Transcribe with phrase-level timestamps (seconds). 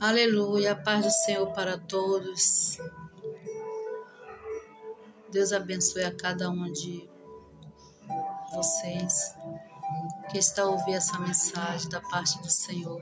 [0.00, 2.78] Aleluia, paz do Senhor para todos.
[5.30, 7.08] Deus abençoe a cada um de
[8.54, 9.34] vocês
[10.30, 13.00] que está a ouvir essa mensagem da parte do Senhor.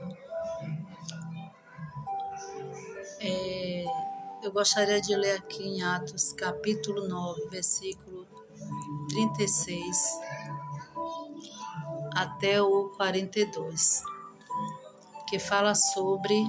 [3.19, 3.85] É,
[4.43, 8.27] eu gostaria de ler aqui em Atos, capítulo 9, versículo
[9.09, 10.36] 36
[12.17, 14.01] até o 42,
[15.29, 16.43] que fala sobre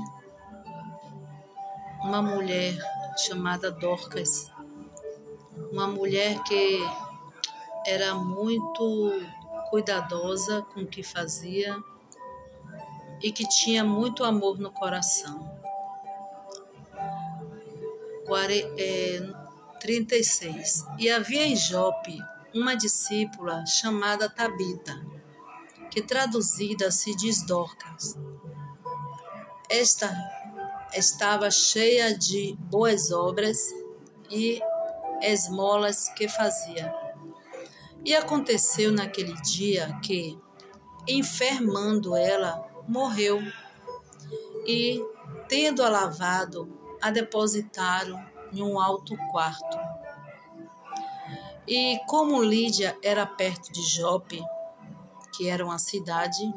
[2.00, 2.74] uma mulher
[3.18, 4.50] chamada Dorcas,
[5.70, 6.80] uma mulher que
[7.86, 9.12] era muito
[9.68, 11.77] cuidadosa com o que fazia
[13.22, 15.58] e que tinha muito amor no coração.
[19.80, 20.82] 36.
[20.82, 22.19] É, e havia em Jope
[22.55, 25.17] uma discípula chamada Tabita,
[25.98, 28.16] que traduzida se diz Dorcas.
[29.68, 30.08] Esta
[30.94, 33.58] estava cheia de boas obras
[34.30, 34.62] e
[35.20, 36.94] esmolas que fazia.
[38.05, 40.38] E aconteceu naquele dia que,
[41.08, 43.40] enfermando ela, morreu.
[44.64, 45.05] E,
[45.48, 49.78] tendo-a lavado, a depositaram em um alto quarto.
[51.66, 54.40] E como Lídia era perto de Jope,
[55.39, 56.53] que era uma cidade,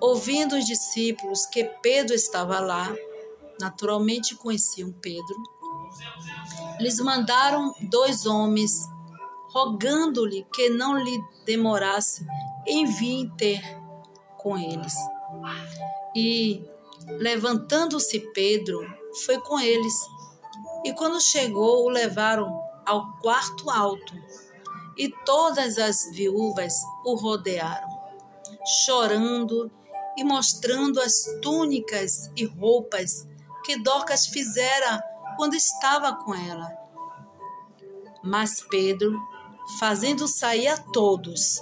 [0.00, 2.90] ouvindo os discípulos que Pedro estava lá,
[3.60, 5.36] naturalmente conheciam Pedro,
[6.80, 8.72] lhes mandaram dois homens,
[9.50, 12.26] rogando-lhe que não lhe demorasse
[12.66, 13.60] em vir ter
[14.38, 14.94] com eles.
[16.14, 16.64] E,
[17.06, 18.80] levantando-se Pedro,
[19.26, 19.94] foi com eles.
[20.82, 24.14] E quando chegou, o levaram ao quarto alto,
[24.96, 27.88] e todas as viúvas o rodearam,
[28.84, 29.70] chorando
[30.16, 33.28] e mostrando as túnicas e roupas
[33.64, 35.02] que Dorcas fizera
[35.36, 36.72] quando estava com ela.
[38.22, 39.20] Mas Pedro,
[39.78, 41.60] fazendo sair a todos,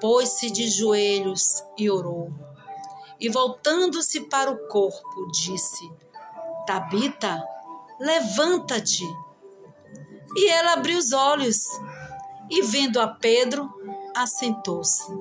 [0.00, 2.32] pôs-se de joelhos e orou.
[3.18, 5.90] E voltando-se para o corpo, disse:
[6.66, 7.42] Tabita,
[7.98, 9.04] levanta-te.
[10.36, 11.64] E ela abriu os olhos
[12.50, 13.70] e, vendo a Pedro,
[14.14, 15.12] assentou-se.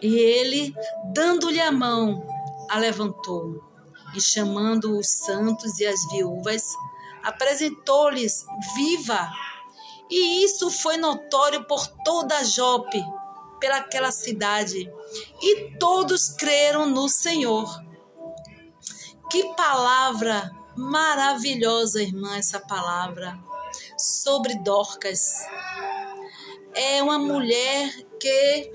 [0.00, 0.74] E ele,
[1.12, 2.26] dando-lhe a mão,
[2.70, 3.62] a levantou
[4.14, 6.74] e, chamando os santos e as viúvas,
[7.22, 8.44] apresentou-lhes
[8.74, 9.28] viva.
[10.10, 13.02] E isso foi notório por toda Jope,
[13.58, 14.90] pelaquela cidade,
[15.40, 17.68] e todos creram no Senhor.
[19.30, 23.38] Que palavra maravilhosa, irmã, essa palavra
[23.96, 25.46] sobre Dorcas.
[26.74, 28.72] É uma mulher que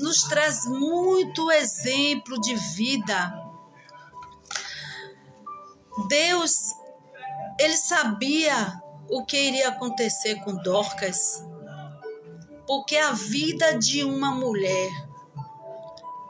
[0.00, 3.32] nos traz muito exemplo de vida.
[6.08, 6.52] Deus,
[7.58, 11.44] ele sabia o que iria acontecer com Dorcas,
[12.66, 14.90] porque a vida de uma mulher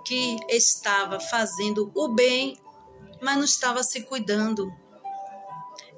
[0.04, 2.58] que estava fazendo o bem,
[3.22, 4.72] mas não estava se cuidando.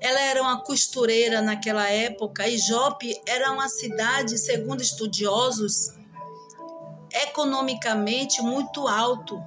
[0.03, 5.93] Ela era uma costureira naquela época e Jope era uma cidade, segundo estudiosos,
[7.11, 9.41] economicamente muito alto.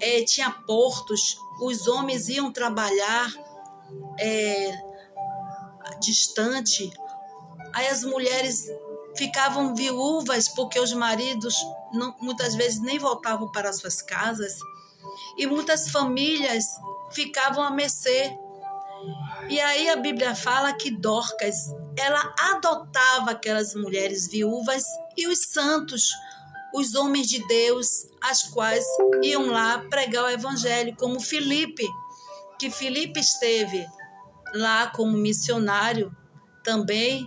[0.00, 3.32] É, tinha portos, os homens iam trabalhar
[4.18, 4.72] é,
[6.00, 6.90] distante,
[7.72, 8.66] aí as mulheres
[9.16, 11.54] ficavam viúvas porque os maridos
[11.92, 14.58] não, muitas vezes nem voltavam para suas casas
[15.36, 16.64] e muitas famílias
[17.12, 18.36] ficavam a mercê.
[19.48, 21.56] E aí a Bíblia fala que Dorcas,
[21.96, 24.84] ela adotava aquelas mulheres viúvas
[25.16, 26.10] e os santos,
[26.74, 28.84] os homens de Deus, as quais
[29.22, 31.86] iam lá pregar o evangelho, como Filipe,
[32.58, 33.86] que Filipe esteve
[34.54, 36.14] lá como missionário
[36.62, 37.26] também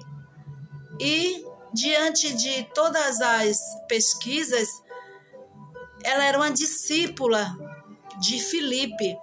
[0.99, 4.67] e diante de todas as pesquisas,
[6.03, 7.55] ela era uma discípula
[8.19, 9.17] de Filipe.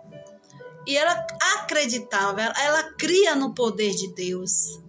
[0.86, 1.26] E ela
[1.58, 4.81] acreditava, ela, cria no poder de Deus.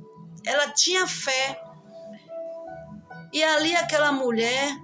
[0.46, 1.62] Ela tinha fé.
[3.32, 4.76] E ali aquela mulher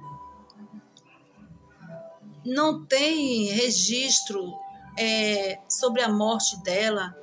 [2.45, 4.53] não tem registro
[4.97, 7.15] é, sobre a morte dela,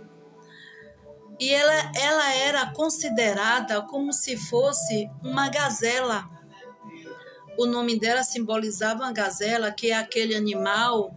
[1.41, 6.29] e ela, ela era considerada como se fosse uma gazela.
[7.57, 11.15] O nome dela simbolizava uma gazela, que é aquele animal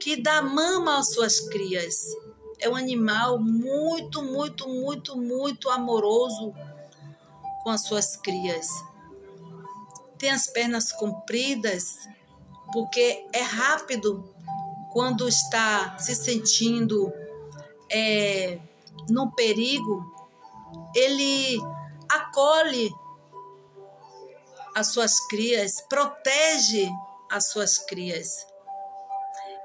[0.00, 2.04] que dá mama às suas crias.
[2.58, 6.52] É um animal muito, muito, muito, muito amoroso
[7.62, 8.66] com as suas crias.
[10.18, 11.94] tem as pernas compridas,
[12.72, 14.34] porque é rápido
[14.90, 17.12] quando está se sentindo
[17.90, 18.58] é,
[19.08, 20.02] no perigo,
[20.94, 21.60] ele
[22.08, 22.90] acolhe
[24.74, 26.88] as suas crias, protege
[27.30, 28.46] as suas crias.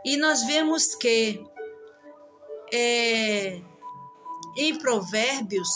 [0.06, 1.44] E nós vemos que
[2.72, 3.62] é,
[4.58, 5.70] em Provérbios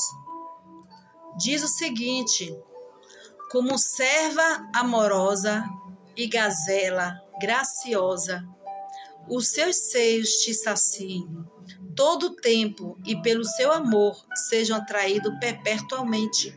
[1.38, 2.56] diz o seguinte:
[3.52, 5.64] como serva amorosa
[6.16, 8.44] e gazela graciosa,
[9.30, 11.28] os seus seios te saciem
[11.96, 14.16] todo o tempo e pelo seu amor
[14.48, 16.56] sejam atraídos perpetuamente.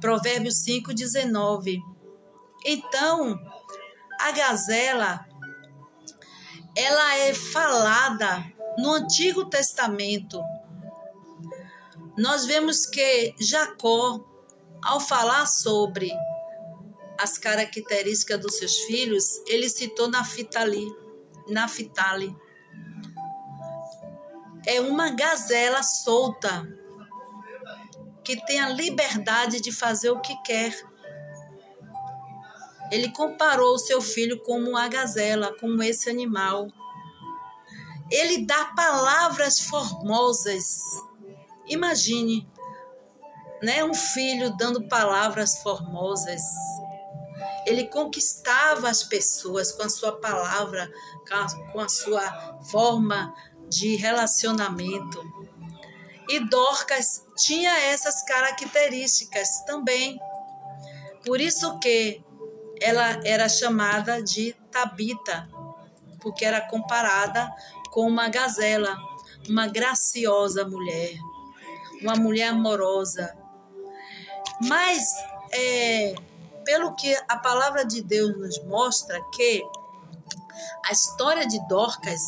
[0.00, 1.80] Provérbios 5:19.
[2.64, 3.38] Então,
[4.20, 5.25] a gazela
[6.76, 8.44] ela é falada
[8.78, 10.40] no Antigo Testamento.
[12.18, 14.20] Nós vemos que Jacó
[14.82, 16.12] ao falar sobre
[17.18, 20.86] as características dos seus filhos, ele citou Naftali.
[21.48, 22.36] Naftali.
[24.66, 26.68] É uma gazela solta
[28.22, 30.72] que tem a liberdade de fazer o que quer.
[32.90, 36.68] Ele comparou o seu filho como uma gazela, como esse animal.
[38.10, 40.80] Ele dá palavras formosas.
[41.68, 42.48] Imagine
[43.62, 43.84] né?
[43.84, 46.42] Um filho dando palavras formosas.
[47.66, 50.90] Ele conquistava as pessoas com a sua palavra,
[51.72, 53.34] com a sua forma
[53.68, 55.20] de relacionamento.
[56.28, 60.18] E Dorcas tinha essas características também.
[61.24, 62.24] Por isso que
[62.80, 65.48] ela era chamada de Tabita,
[66.20, 67.50] porque era comparada
[67.90, 68.96] com uma gazela,
[69.48, 71.16] uma graciosa mulher,
[72.02, 73.36] uma mulher amorosa,
[74.60, 75.14] mas,
[75.52, 76.14] é,
[76.64, 79.62] pelo que a palavra de Deus nos mostra, que
[80.86, 82.22] a história de Dorcas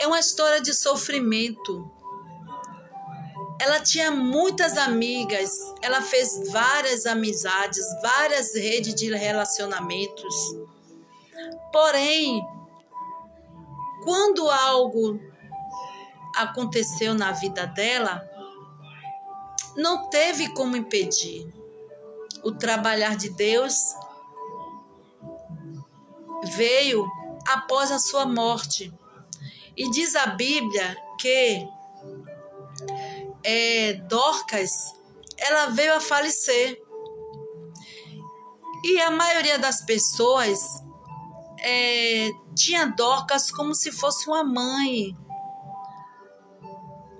[0.00, 1.90] é uma história de sofrimento.
[3.58, 5.50] Ela tinha muitas amigas,
[5.80, 10.34] ela fez várias amizades, várias redes de relacionamentos.
[11.72, 12.44] Porém,
[14.04, 15.18] quando algo
[16.34, 18.28] aconteceu na vida dela,
[19.76, 21.52] não teve como impedir.
[22.42, 23.74] O trabalhar de Deus
[26.54, 27.06] veio
[27.48, 28.92] após a sua morte.
[29.76, 31.66] E diz a Bíblia que
[33.48, 34.96] é, Dorcas
[35.38, 36.82] ela veio a falecer.
[38.84, 40.60] E a maioria das pessoas
[41.60, 45.16] é, tinha Dorcas como se fosse uma mãe,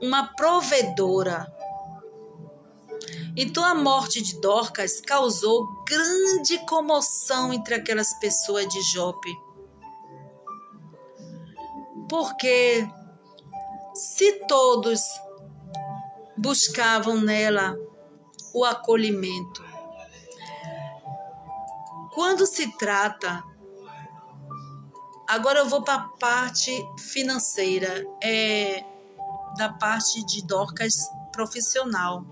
[0.02, 1.46] uma provedora.
[3.36, 9.30] Então a morte de Dorcas causou grande comoção entre aquelas pessoas de Jope.
[12.08, 12.88] Porque
[13.94, 15.00] se todos
[16.36, 17.76] buscavam nela
[18.54, 19.64] o acolhimento,
[22.14, 23.42] quando se trata
[25.28, 28.84] Agora eu vou para a parte financeira, é,
[29.56, 30.94] da parte de Dorcas
[31.32, 32.24] profissional.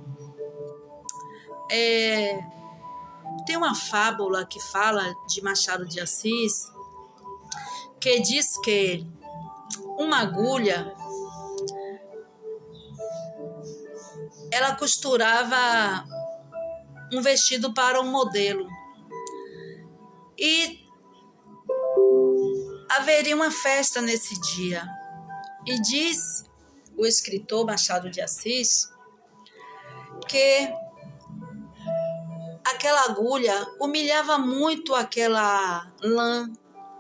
[1.69, 2.39] É,
[3.45, 6.73] tem uma fábula que fala de Machado de Assis
[7.99, 9.05] que diz que
[9.99, 10.94] uma agulha
[14.55, 16.05] ela costurava
[17.13, 18.69] um vestido para um modelo.
[20.39, 20.79] E
[22.89, 24.87] haveria uma festa nesse dia.
[25.67, 26.45] E diz
[26.97, 28.89] o escritor Machado de Assis
[30.29, 30.73] que
[32.65, 36.49] aquela agulha humilhava muito aquela lã,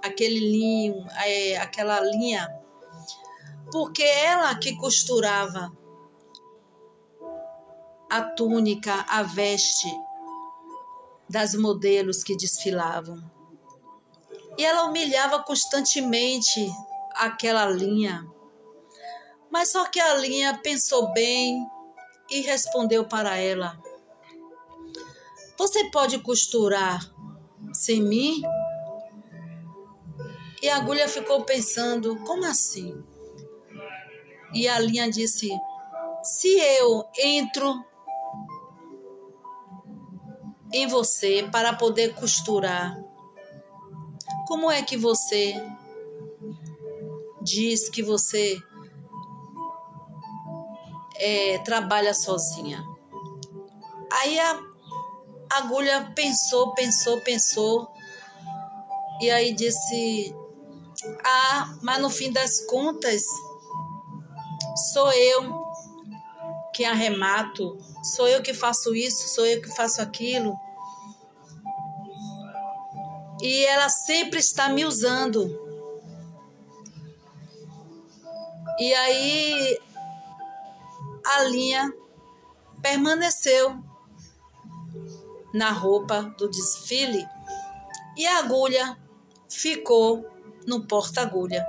[0.02, 2.52] aquele linho, é, aquela linha,
[3.70, 5.70] porque ela que costurava
[8.14, 9.88] a túnica, a veste
[11.28, 13.18] das modelos que desfilavam.
[14.56, 16.64] E ela humilhava constantemente
[17.12, 18.24] aquela linha.
[19.50, 21.66] Mas só que a linha pensou bem
[22.30, 23.76] e respondeu para ela:
[25.58, 27.00] você pode costurar
[27.72, 28.42] sem mim?
[30.62, 32.94] E a agulha ficou pensando: como assim?
[34.52, 35.50] E a linha disse:
[36.22, 37.84] se eu entro
[40.74, 43.00] em você para poder costurar,
[44.48, 45.54] como é que você
[47.40, 48.60] diz que você
[51.16, 52.84] é, trabalha sozinha?
[54.14, 54.60] Aí a
[55.52, 57.88] agulha pensou, pensou, pensou.
[59.20, 60.34] E aí disse:
[61.24, 63.22] Ah, mas no fim das contas,
[64.92, 65.63] sou eu
[66.74, 70.58] que arremato, sou eu que faço isso, sou eu que faço aquilo.
[73.40, 75.56] E ela sempre está me usando.
[78.78, 79.80] E aí
[81.24, 81.92] a linha
[82.82, 83.78] permaneceu
[85.54, 87.24] na roupa do desfile
[88.16, 88.98] e a agulha
[89.48, 90.28] ficou
[90.66, 91.64] no porta-agulha.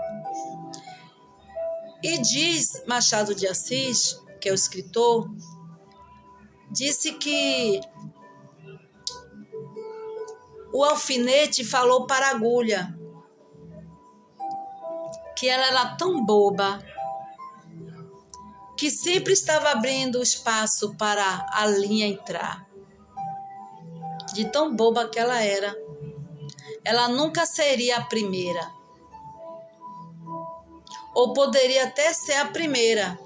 [2.02, 5.28] E diz Machado de Assis, que é o escritor,
[6.70, 7.82] disse que
[10.72, 12.96] o alfinete falou para a agulha
[15.36, 16.80] que ela era tão boba
[18.78, 22.68] que sempre estava abrindo espaço para a linha entrar.
[24.32, 25.76] De tão boba que ela era.
[26.84, 28.72] Ela nunca seria a primeira.
[31.16, 33.25] Ou poderia até ser a primeira,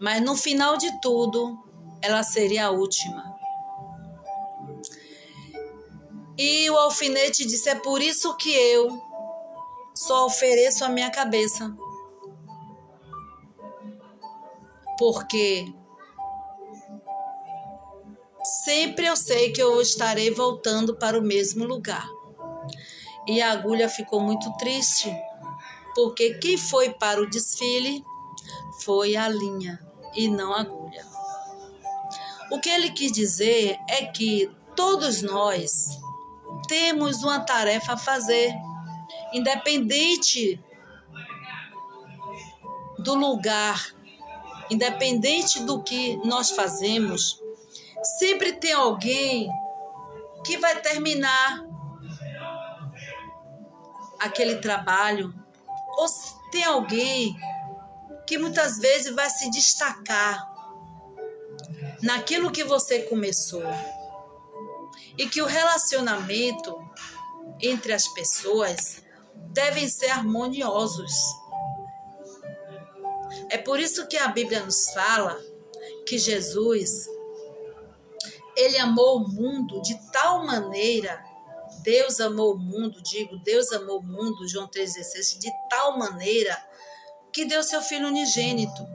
[0.00, 1.58] mas no final de tudo,
[2.00, 3.36] ela seria a última.
[6.36, 9.02] E o alfinete disse: É por isso que eu
[9.94, 11.74] só ofereço a minha cabeça
[14.98, 15.72] porque
[18.42, 22.06] sempre eu sei que eu estarei voltando para o mesmo lugar.
[23.26, 25.14] E a agulha ficou muito triste,
[25.94, 28.02] porque quem foi para o desfile
[28.80, 29.87] foi a linha
[30.18, 31.06] e não agulha.
[32.50, 35.98] O que ele quis dizer é que todos nós
[36.66, 38.54] temos uma tarefa a fazer,
[39.32, 40.60] independente
[42.98, 43.98] do lugar
[44.70, 47.42] independente do que nós fazemos,
[48.18, 49.50] sempre tem alguém
[50.44, 51.64] que vai terminar
[54.18, 55.32] aquele trabalho,
[55.96, 56.06] ou
[56.50, 57.36] tem alguém
[58.28, 60.46] que muitas vezes vai se destacar
[62.02, 63.64] naquilo que você começou.
[65.16, 66.78] E que o relacionamento
[67.58, 69.02] entre as pessoas
[69.34, 71.10] devem ser harmoniosos.
[73.48, 75.40] É por isso que a Bíblia nos fala
[76.06, 77.08] que Jesus
[78.54, 81.24] ele amou o mundo de tal maneira,
[81.82, 86.67] Deus amou o mundo, digo, Deus amou o mundo, João 3,16, de tal maneira
[87.32, 88.86] que deu seu filho unigênito.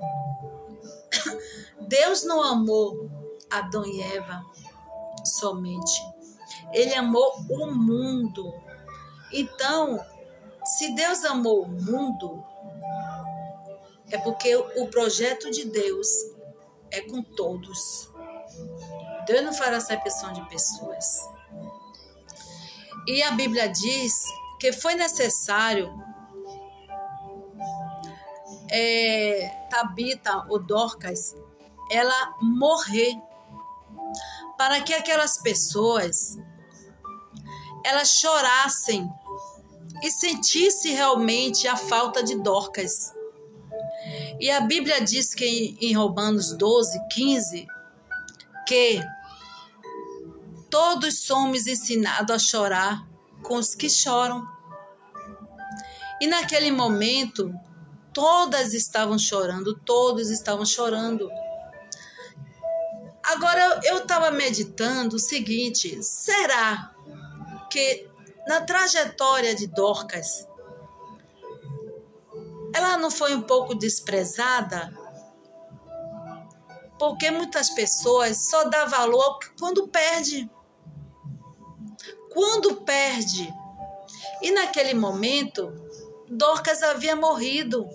[1.88, 3.10] Deus não amou
[3.50, 4.44] Adão e Eva
[5.24, 6.02] somente.
[6.72, 8.54] Ele amou o mundo.
[9.32, 10.04] Então,
[10.66, 12.44] se Deus amou o mundo,
[14.10, 16.08] é porque o projeto de Deus
[16.92, 18.10] é com todos.
[19.26, 21.20] Deus não fará acepção de pessoas.
[23.08, 24.24] E a Bíblia diz
[24.60, 25.94] que foi necessário
[28.76, 31.36] é, Tabita ou Dorcas
[31.92, 33.16] ela morrer
[34.58, 36.38] para que aquelas pessoas
[37.86, 39.08] elas chorassem
[40.02, 43.14] e sentissem realmente a falta de Dorcas.
[44.40, 47.68] E a Bíblia diz que em Romanos 12, 15,
[48.68, 49.02] que
[50.70, 53.08] todos somos ensinados a chorar
[53.44, 54.48] com os que choram.
[56.20, 57.54] E naquele momento,
[58.14, 61.30] todas estavam chorando, todos estavam chorando.
[63.24, 66.94] Agora eu estava meditando o seguinte: será
[67.70, 68.08] que
[68.48, 70.48] na trajetória de Dorcas,
[72.74, 74.94] ela não foi um pouco desprezada?
[77.00, 80.50] Porque muitas pessoas só dá valor quando perde.
[82.32, 83.54] Quando perde.
[84.42, 85.83] E naquele momento,
[86.38, 87.88] Dorcas havia morrido.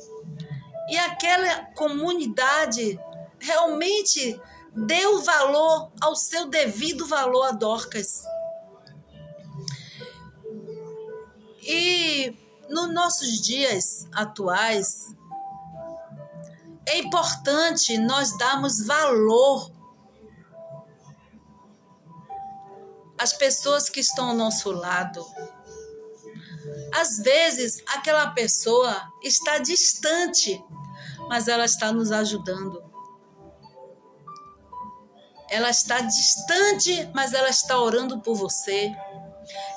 [0.88, 2.99] E aquela comunidade
[3.38, 4.40] realmente
[4.75, 8.23] deu valor ao seu devido valor a Dorcas.
[11.62, 12.35] E
[12.68, 15.14] nos nossos dias atuais,
[16.87, 19.71] é importante nós darmos valor
[23.18, 25.26] às pessoas que estão ao nosso lado.
[26.95, 30.62] Às vezes, aquela pessoa está distante,
[31.28, 32.83] mas ela está nos ajudando.
[35.50, 38.92] Ela está distante, mas ela está orando por você.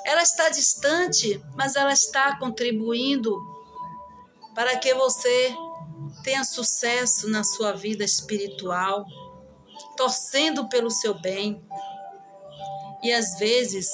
[0.04, 3.36] Ela está distante, mas ela está contribuindo
[4.54, 5.54] para que você
[6.22, 9.04] tenha sucesso na sua vida espiritual,
[9.96, 11.64] torcendo pelo seu bem.
[13.02, 13.90] E às vezes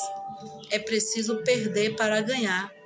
[0.71, 2.78] é preciso perder para ganhar.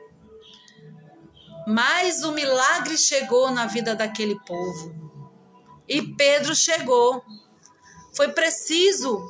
[1.67, 4.95] Mas o milagre chegou na vida daquele povo.
[5.89, 7.23] E Pedro chegou.
[8.15, 9.21] Foi preciso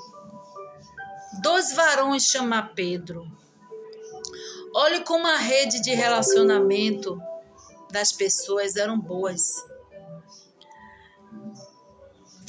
[1.41, 3.27] dois varões chamar Pedro.
[4.75, 7.21] Olhe como a rede de relacionamento
[7.91, 9.65] das pessoas eram boas.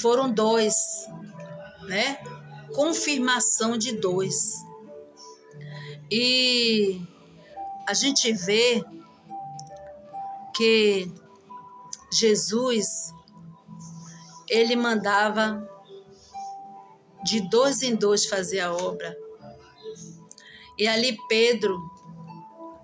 [0.00, 0.74] Foram dois,
[1.82, 2.18] né?
[2.74, 4.54] Confirmação de dois.
[6.10, 7.00] E
[7.86, 8.82] a gente vê
[10.54, 11.10] que
[12.12, 12.86] Jesus
[14.48, 15.68] ele mandava
[17.24, 19.16] de dois em dois fazer a obra.
[20.78, 21.78] E ali Pedro,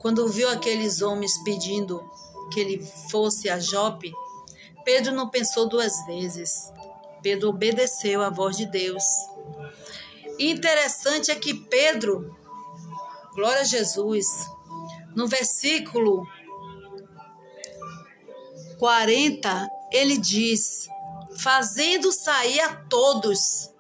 [0.01, 2.03] quando viu aqueles homens pedindo
[2.53, 4.13] que ele fosse a Jope,
[4.85, 6.73] Pedro não pensou duas vezes.
[7.23, 9.05] Pedro obedeceu à voz de Deus.
[10.39, 12.35] E interessante é que Pedro,
[13.35, 14.27] glória a Jesus,
[15.15, 16.27] no versículo
[18.81, 20.89] 40, ele diz:
[21.37, 23.71] fazendo sair a todos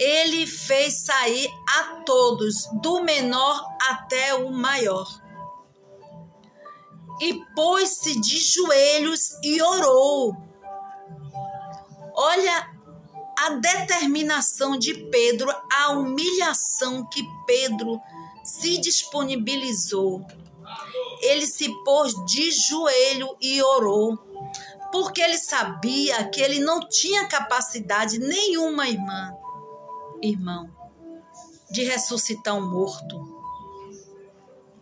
[0.00, 5.06] ele fez sair a todos, do menor até o maior.
[7.20, 10.34] E pôs-se de joelhos e orou.
[12.14, 12.70] Olha
[13.38, 18.00] a determinação de Pedro, a humilhação que Pedro
[18.42, 20.26] se disponibilizou.
[21.20, 24.18] Ele se pôs de joelho e orou,
[24.90, 29.32] porque ele sabia que ele não tinha capacidade nenhuma, irmã,
[30.22, 30.70] irmão,
[31.70, 33.38] de ressuscitar um morto.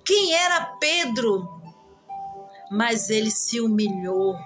[0.04, 1.47] Quem era Pedro?
[2.71, 4.37] Mas ele se humilhou.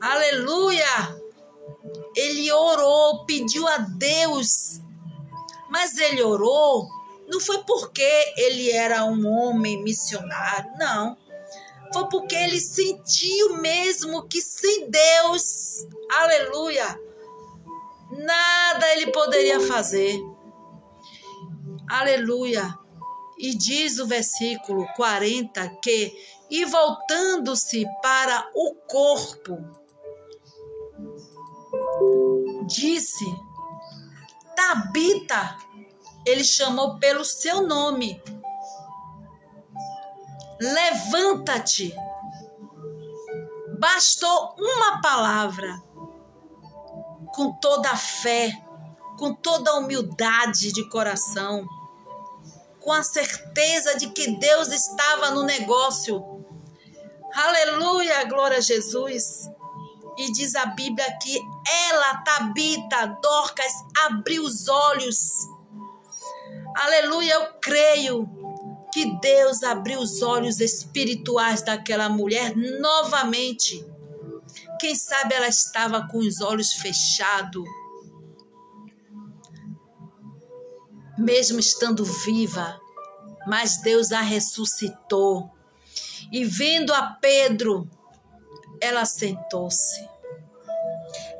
[0.00, 1.18] Aleluia!
[2.14, 4.80] Ele orou, pediu a Deus.
[5.70, 6.97] Mas ele orou
[7.28, 8.02] não foi porque
[8.36, 11.16] ele era um homem missionário, não.
[11.92, 17.00] Foi porque ele sentiu mesmo que sem Deus, aleluia,
[18.10, 20.18] nada ele poderia fazer.
[21.88, 22.78] Aleluia.
[23.38, 26.12] E diz o versículo 40 que,
[26.50, 29.56] e voltando-se para o corpo,
[32.66, 33.24] disse:
[34.56, 35.56] Tabita,
[36.28, 38.22] ele chamou pelo seu nome.
[40.60, 41.94] Levanta-te.
[43.78, 45.82] Bastou uma palavra
[47.34, 48.52] com toda a fé,
[49.16, 51.66] com toda a humildade de coração,
[52.80, 56.44] com a certeza de que Deus estava no negócio.
[57.34, 59.48] Aleluia, glória a Jesus.
[60.18, 61.38] E diz a Bíblia que
[61.90, 63.72] ela, Tabita, Dorcas,
[64.06, 65.57] abriu os olhos.
[66.76, 68.28] Aleluia, eu creio
[68.92, 73.84] que Deus abriu os olhos espirituais daquela mulher novamente
[74.78, 77.64] quem sabe ela estava com os olhos fechados,
[81.18, 82.80] mesmo estando viva,
[83.46, 85.50] mas Deus a ressuscitou.
[86.30, 87.90] E vendo a Pedro,
[88.80, 90.08] ela sentou-se,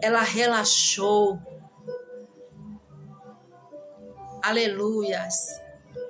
[0.02, 1.38] ela relaxou.
[4.48, 5.61] Aleluias.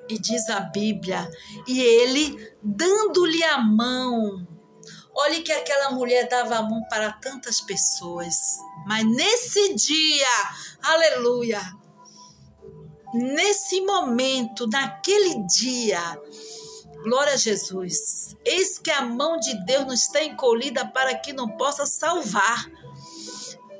[0.09, 1.29] E diz a Bíblia,
[1.67, 4.47] e ele, dando-lhe a mão,
[5.21, 8.37] Olhe que aquela mulher dava a mão para tantas pessoas,
[8.87, 10.29] mas nesse dia,
[10.81, 11.61] aleluia,
[13.13, 16.01] nesse momento, naquele dia,
[17.03, 21.49] glória a Jesus, eis que a mão de Deus não está encolhida para que não
[21.49, 22.71] possa salvar.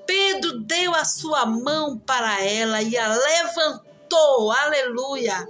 [0.05, 5.47] Pedro deu a sua mão para ela e a levantou, aleluia.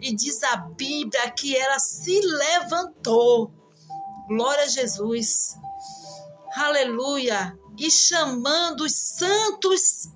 [0.00, 3.50] E diz a Bíblia que ela se levantou.
[4.28, 5.56] Glória a Jesus.
[6.54, 7.58] Aleluia.
[7.78, 10.08] E chamando os santos.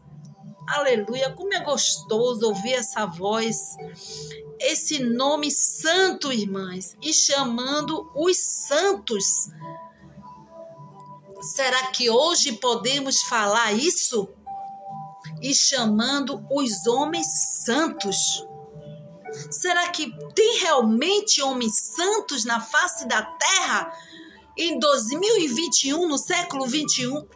[0.69, 1.33] Aleluia.
[1.33, 3.77] Como é gostoso ouvir essa voz.
[4.59, 6.97] Esse nome santo, irmãs.
[7.01, 9.25] E chamando os santos.
[11.41, 14.29] Será que hoje podemos falar isso?
[15.41, 17.27] E chamando os homens
[17.65, 18.47] santos.
[19.51, 23.93] Será que tem realmente homens santos na face da terra
[24.57, 27.27] em 2021, no século 21?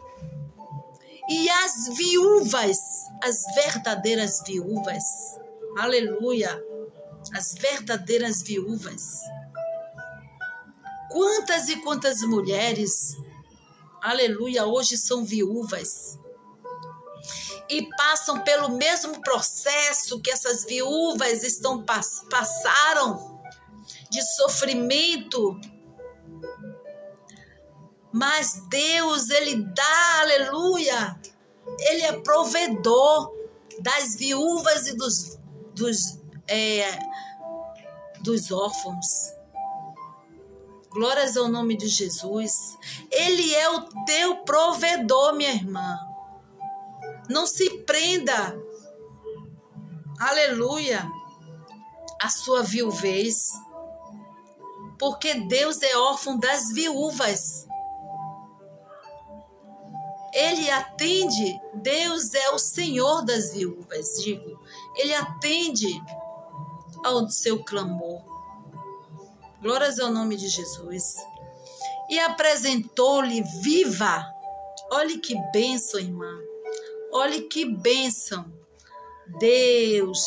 [1.27, 2.77] E as viúvas,
[3.23, 5.03] as verdadeiras viúvas,
[5.79, 6.63] aleluia,
[7.33, 9.01] as verdadeiras viúvas.
[11.11, 13.15] Quantas e quantas mulheres,
[14.01, 16.19] aleluia, hoje são viúvas.
[17.69, 23.41] E passam pelo mesmo processo que essas viúvas estão passaram
[24.09, 25.59] de sofrimento.
[28.11, 31.19] Mas Deus, ele dá, aleluia.
[31.79, 33.33] Ele é provedor
[33.81, 35.37] das viúvas e dos,
[35.73, 36.97] dos, é,
[38.21, 39.05] dos órfãos.
[40.91, 42.77] Glórias ao nome de Jesus.
[43.11, 45.97] Ele é o teu provedor, minha irmã.
[47.29, 48.55] Não se prenda,
[50.19, 51.09] aleluia,
[52.21, 53.51] a sua viuvez,
[54.99, 57.67] porque Deus é órfão das viúvas.
[60.33, 64.59] Ele atende, Deus é o Senhor das viúvas, digo.
[64.97, 66.01] Ele atende
[67.03, 68.21] ao seu clamor.
[69.61, 71.15] Glórias ao nome de Jesus.
[72.09, 74.25] E apresentou-lhe viva.
[74.91, 76.29] Olhe que bênção, irmã.
[77.15, 78.45] Olhe que bênção.
[79.39, 80.19] Deus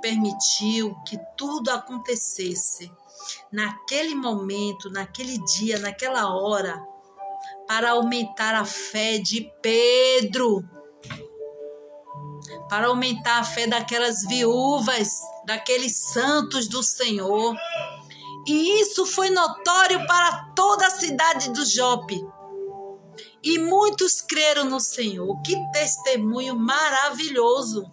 [0.00, 2.90] permitiu que tudo acontecesse
[3.52, 6.82] naquele momento, naquele dia, naquela hora
[7.68, 10.66] para aumentar a fé de Pedro,
[12.70, 17.54] para aumentar a fé daquelas viúvas, daqueles santos do Senhor.
[18.46, 22.26] E isso foi notório para toda a cidade do Jope.
[23.44, 25.40] E muitos creram no Senhor.
[25.42, 27.92] Que testemunho maravilhoso!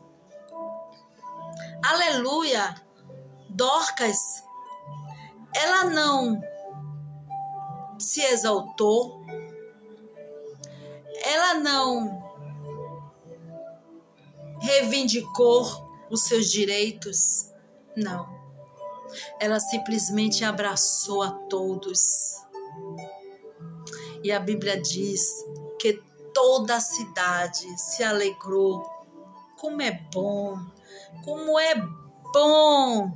[1.83, 2.75] Aleluia!
[3.49, 4.17] Dorcas,
[5.53, 6.41] ela não
[7.99, 9.21] se exaltou,
[11.25, 12.21] ela não
[14.61, 15.65] reivindicou
[16.09, 17.51] os seus direitos,
[17.95, 18.39] não.
[19.39, 21.99] Ela simplesmente abraçou a todos.
[24.23, 25.27] E a Bíblia diz
[25.79, 26.01] que
[26.33, 28.83] toda a cidade se alegrou.
[29.59, 30.57] Como é bom,
[31.23, 31.75] como é
[32.33, 33.11] bom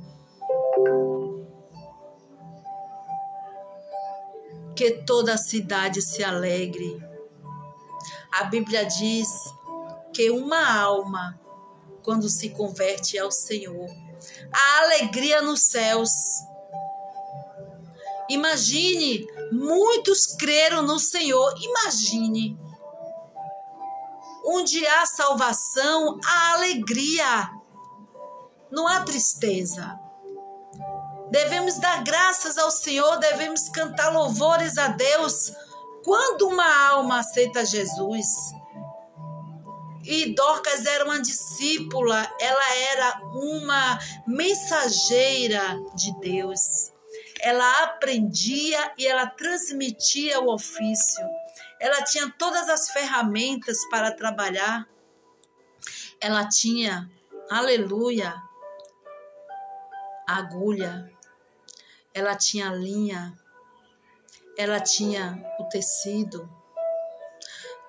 [4.74, 7.00] que toda a cidade se alegre
[8.38, 9.30] a Bíblia diz
[10.12, 11.40] que uma alma,
[12.02, 13.88] quando se converte ao Senhor,
[14.52, 16.10] a alegria nos céus.
[18.28, 21.54] Imagine, muitos creram no Senhor.
[21.60, 22.58] Imagine.
[24.44, 27.50] Onde há salvação, há alegria.
[28.70, 29.98] Não há tristeza.
[31.30, 35.52] Devemos dar graças ao Senhor, devemos cantar louvores a Deus
[36.06, 38.28] quando uma alma aceita Jesus,
[40.04, 46.60] e Dorcas era uma discípula, ela era uma mensageira de Deus.
[47.46, 51.24] Ela aprendia e ela transmitia o ofício.
[51.78, 54.88] Ela tinha todas as ferramentas para trabalhar.
[56.20, 57.08] Ela tinha,
[57.50, 58.34] aleluia,
[60.26, 61.10] agulha.
[62.12, 63.34] Ela tinha linha
[64.56, 66.48] ela tinha o tecido,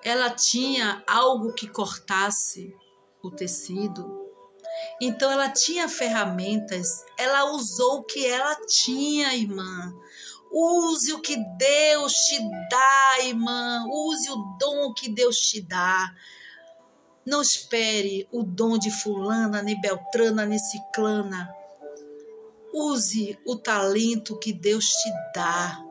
[0.04, 2.76] ela tinha algo que cortasse
[3.22, 4.17] o tecido.
[5.00, 9.94] Então ela tinha ferramentas, ela usou o que ela tinha, irmã.
[10.50, 12.38] Use o que Deus te
[12.70, 13.84] dá, irmã.
[13.88, 16.10] Use o dom que Deus te dá.
[17.24, 21.54] Não espere o dom de fulana, nem beltrana, nem ciclana.
[22.72, 25.84] Use o talento que Deus te dá.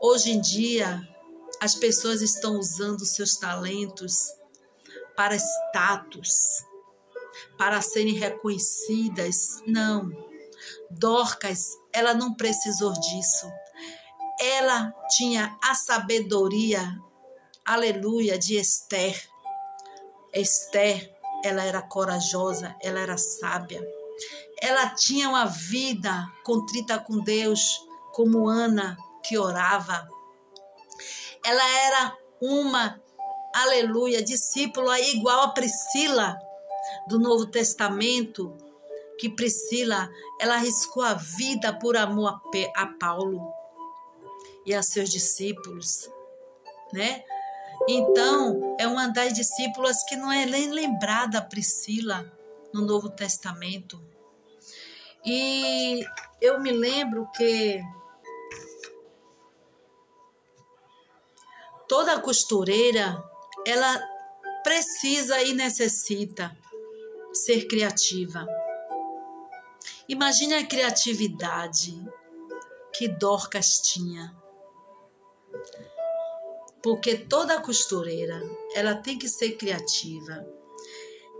[0.00, 1.00] Hoje em dia,
[1.60, 4.14] as pessoas estão usando seus talentos
[5.16, 6.64] para status,
[7.56, 9.62] para serem reconhecidas.
[9.66, 10.10] Não.
[10.90, 13.50] Dorcas, ela não precisou disso.
[14.40, 16.96] Ela tinha a sabedoria,
[17.64, 19.20] aleluia, de Esther.
[20.32, 21.14] Esther,
[21.44, 23.82] ela era corajosa, ela era sábia.
[24.60, 27.60] Ela tinha uma vida contrita com Deus,
[28.12, 30.08] como Ana, que orava.
[31.44, 33.00] Ela era uma,
[33.54, 36.38] aleluia, discípula igual a Priscila
[37.08, 38.56] do Novo Testamento,
[39.18, 40.10] que Priscila,
[40.40, 42.40] ela arriscou a vida por amor
[42.74, 43.52] a, Paulo
[44.66, 46.10] e a seus discípulos,
[46.92, 47.22] né?
[47.88, 52.30] Então, é uma das discípulas que não é nem lembrada Priscila
[52.72, 54.00] no Novo Testamento.
[55.24, 56.04] E
[56.40, 57.82] eu me lembro que
[61.88, 63.22] toda costureira,
[63.66, 64.02] ela
[64.62, 66.56] precisa e necessita
[67.32, 68.46] ser criativa.
[70.08, 71.94] Imagine a criatividade
[72.92, 74.36] que Dorcas tinha.
[76.82, 78.42] Porque toda costureira,
[78.74, 80.46] ela tem que ser criativa.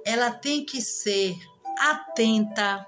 [0.05, 1.37] Ela tem que ser
[1.78, 2.87] atenta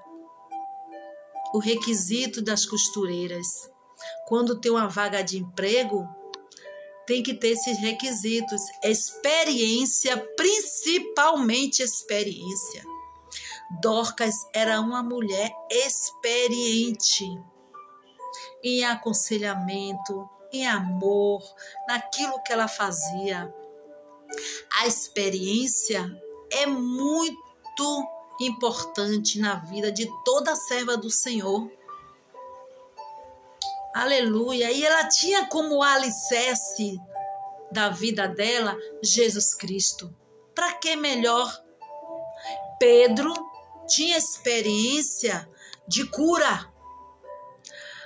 [1.53, 3.69] o requisito das costureiras.
[4.27, 6.07] Quando tem uma vaga de emprego,
[7.05, 8.61] tem que ter esses requisitos.
[8.83, 12.94] Experiência, principalmente experiência.
[13.69, 17.25] Dorcas era uma mulher experiente
[18.63, 21.41] em aconselhamento, em amor,
[21.87, 23.53] naquilo que ela fazia.
[24.79, 26.05] A experiência
[26.51, 28.07] é muito
[28.39, 31.71] importante na vida de toda serva do Senhor.
[33.93, 34.71] Aleluia.
[34.71, 36.99] E ela tinha como alicerce
[37.71, 40.13] da vida dela Jesus Cristo.
[40.53, 41.51] Para que melhor?
[42.79, 43.33] Pedro
[43.87, 45.49] tinha experiência
[45.87, 46.71] de cura.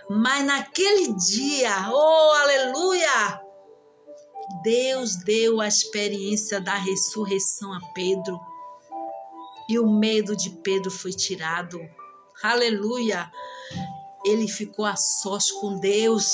[0.09, 3.41] Mas naquele dia, oh aleluia!
[4.63, 8.39] Deus deu a experiência da ressurreição a Pedro.
[9.69, 11.79] E o medo de Pedro foi tirado.
[12.41, 13.31] Aleluia!
[14.25, 16.27] Ele ficou a sós com Deus.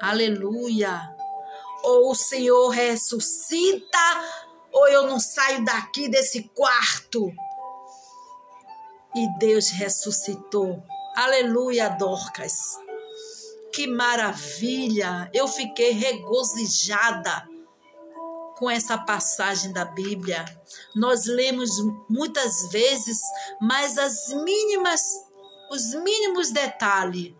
[0.00, 1.14] Aleluia!
[1.82, 3.98] Ou o Senhor ressuscita,
[4.80, 7.30] ou eu não saio daqui desse quarto.
[9.14, 10.82] E Deus ressuscitou.
[11.14, 12.78] Aleluia, Dorcas.
[13.74, 15.30] Que maravilha!
[15.34, 17.46] Eu fiquei regozijada
[18.56, 20.46] com essa passagem da Bíblia.
[20.96, 21.70] Nós lemos
[22.08, 23.20] muitas vezes,
[23.60, 25.02] mas as mínimas,
[25.70, 27.34] os mínimos detalhes,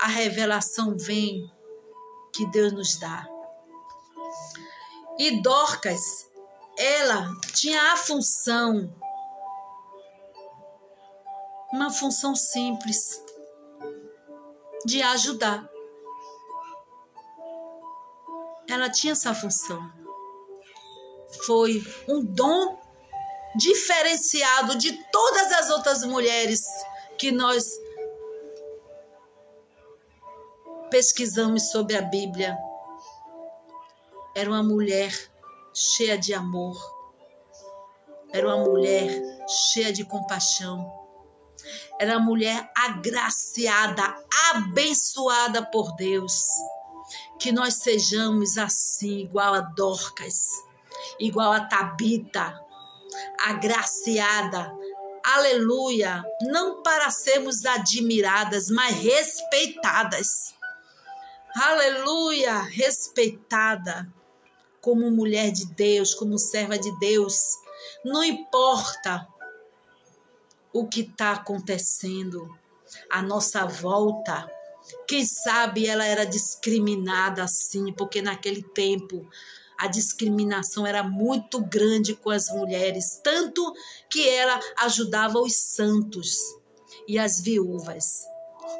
[0.00, 1.48] a revelação vem
[2.34, 3.24] que Deus nos dá.
[5.16, 6.25] E Dorcas,
[6.78, 8.94] ela tinha a função,
[11.72, 13.22] uma função simples,
[14.84, 15.68] de ajudar.
[18.68, 20.06] Ela tinha essa função
[21.44, 22.78] foi um dom
[23.54, 26.60] diferenciado de todas as outras mulheres
[27.18, 27.64] que nós
[30.90, 32.56] pesquisamos sobre a Bíblia.
[34.34, 35.12] Era uma mulher
[35.76, 36.74] cheia de amor.
[38.32, 39.08] Era uma mulher
[39.46, 40.90] cheia de compaixão.
[42.00, 44.02] Era uma mulher agraciada,
[44.50, 46.34] abençoada por Deus.
[47.38, 50.66] Que nós sejamos assim, igual a Dorcas
[51.18, 52.58] igual a Tabita,
[53.40, 54.72] agraciada,
[55.22, 60.54] aleluia, não para sermos admiradas, mas respeitadas.
[61.54, 64.06] Aleluia, respeitada
[64.86, 67.58] como mulher de Deus, como serva de Deus.
[68.04, 69.26] Não importa
[70.72, 72.48] o que está acontecendo
[73.10, 74.48] à nossa volta.
[75.08, 79.28] Quem sabe ela era discriminada assim, porque naquele tempo
[79.76, 83.74] a discriminação era muito grande com as mulheres, tanto
[84.08, 86.38] que ela ajudava os santos
[87.08, 88.24] e as viúvas.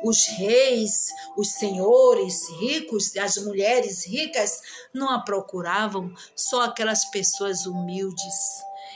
[0.03, 4.61] Os reis, os senhores ricos, as mulheres ricas
[4.93, 8.35] não a procuravam, só aquelas pessoas humildes.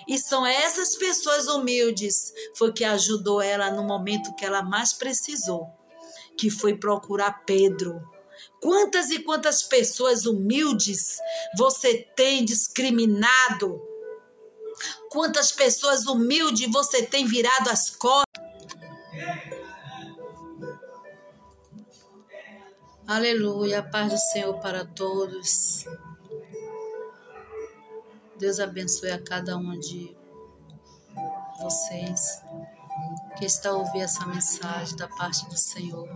[0.09, 5.69] E são essas pessoas humildes foi que ajudou ela no momento que ela mais precisou,
[6.37, 8.01] que foi procurar Pedro
[8.61, 11.19] Quantas e quantas pessoas humildes
[11.57, 13.81] você tem discriminado?
[15.11, 18.31] Quantas pessoas humildes você tem virado as costas?
[23.11, 25.85] Aleluia, paz do Senhor para todos.
[28.39, 30.17] Deus abençoe a cada um de
[31.61, 32.41] vocês
[33.37, 36.09] que está a ouvir essa mensagem da parte do Senhor.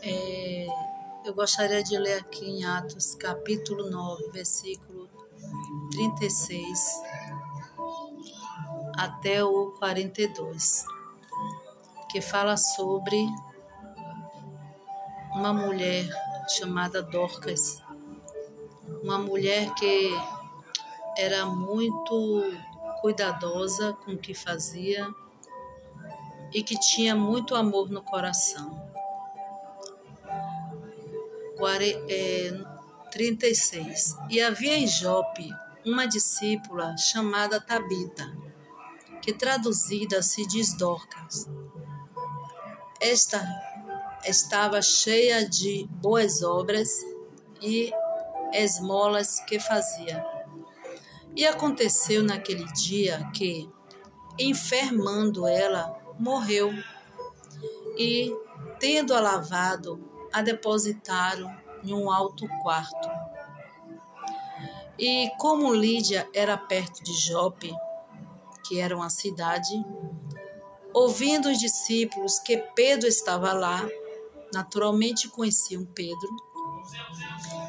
[0.00, 0.66] É,
[1.26, 5.10] eu gostaria de ler aqui em Atos, capítulo 9, versículo
[5.90, 7.02] 36
[8.96, 10.86] até o 42,
[12.10, 13.28] que fala sobre
[15.34, 16.08] uma mulher
[16.48, 17.82] chamada Dorcas,
[19.02, 20.10] uma mulher que
[21.18, 22.54] era muito
[23.00, 25.06] cuidadosa com o que fazia
[26.52, 28.82] e que tinha muito amor no coração.
[33.10, 34.14] 36.
[34.14, 35.48] É, e havia em Jope
[35.84, 38.36] uma discípula chamada Tabita,
[39.20, 41.48] que traduzida se diz Dorcas.
[43.00, 43.40] Esta
[44.26, 46.90] estava cheia de boas obras
[47.60, 47.92] e
[48.52, 50.24] esmolas que fazia.
[51.36, 53.68] E aconteceu naquele dia que,
[54.38, 56.72] enfermando ela, morreu.
[57.98, 58.32] E,
[58.78, 63.08] tendo-a lavado a depositaram em um alto quarto.
[64.98, 67.74] E como Lídia era perto de Jope,
[68.66, 69.84] que era uma cidade,
[70.92, 73.86] ouvindo os discípulos que Pedro estava lá,
[74.54, 76.28] naturalmente conheciam Pedro,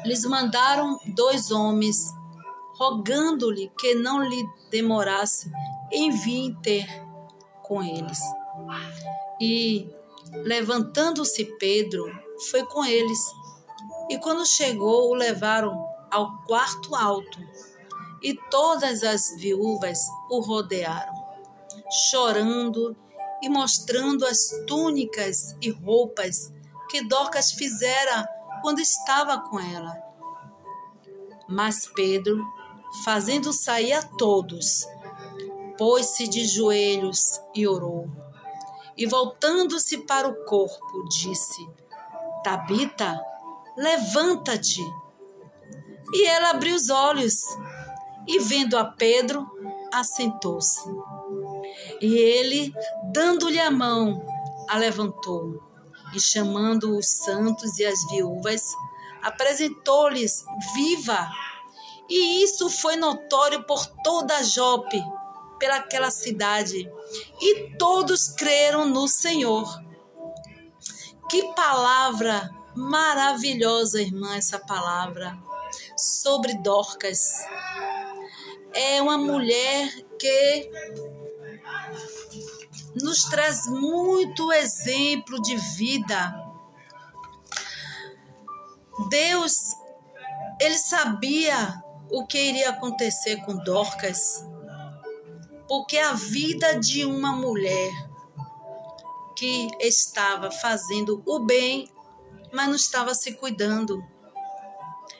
[0.04, 2.14] eles mandaram dois homens,
[2.78, 5.50] rogando-lhe que não lhe demorasse
[5.90, 6.86] em vir ter
[7.62, 8.20] com eles.
[9.40, 9.90] E,
[10.44, 12.06] levantando-se Pedro,
[12.50, 13.18] foi com eles.
[14.08, 17.40] E quando chegou, o levaram ao quarto alto,
[18.22, 19.98] e todas as viúvas
[20.30, 21.14] o rodearam,
[22.10, 22.96] chorando
[23.42, 26.52] e mostrando as túnicas e roupas
[26.88, 28.28] que Dorcas fizera
[28.62, 29.96] quando estava com ela.
[31.48, 32.44] Mas Pedro,
[33.04, 34.86] fazendo sair a todos,
[35.78, 38.10] pôs-se de joelhos e orou.
[38.96, 41.68] E voltando-se para o corpo, disse:
[42.42, 43.20] Tabita,
[43.76, 44.82] levanta-te.
[46.12, 47.42] E ela abriu os olhos
[48.26, 49.46] e, vendo a Pedro,
[49.92, 50.88] assentou-se.
[52.00, 52.72] E ele,
[53.12, 54.24] dando-lhe a mão,
[54.68, 55.65] a levantou
[56.14, 58.62] e, chamando os santos e as viúvas,
[59.22, 61.28] apresentou-lhes viva.
[62.08, 65.02] E isso foi notório por toda Jope,
[65.58, 66.88] pelaquela cidade,
[67.40, 69.66] e todos creram no Senhor.
[71.28, 75.36] Que palavra maravilhosa, irmã, essa palavra
[75.96, 77.32] sobre Dorcas.
[78.72, 80.70] É uma mulher que
[83.02, 86.34] nos traz muito exemplo de vida.
[89.10, 89.52] Deus,
[90.60, 94.44] ele sabia o que iria acontecer com Dorcas,
[95.68, 97.90] porque a vida de uma mulher
[99.36, 101.90] que estava fazendo o bem,
[102.52, 104.02] mas não estava se cuidando.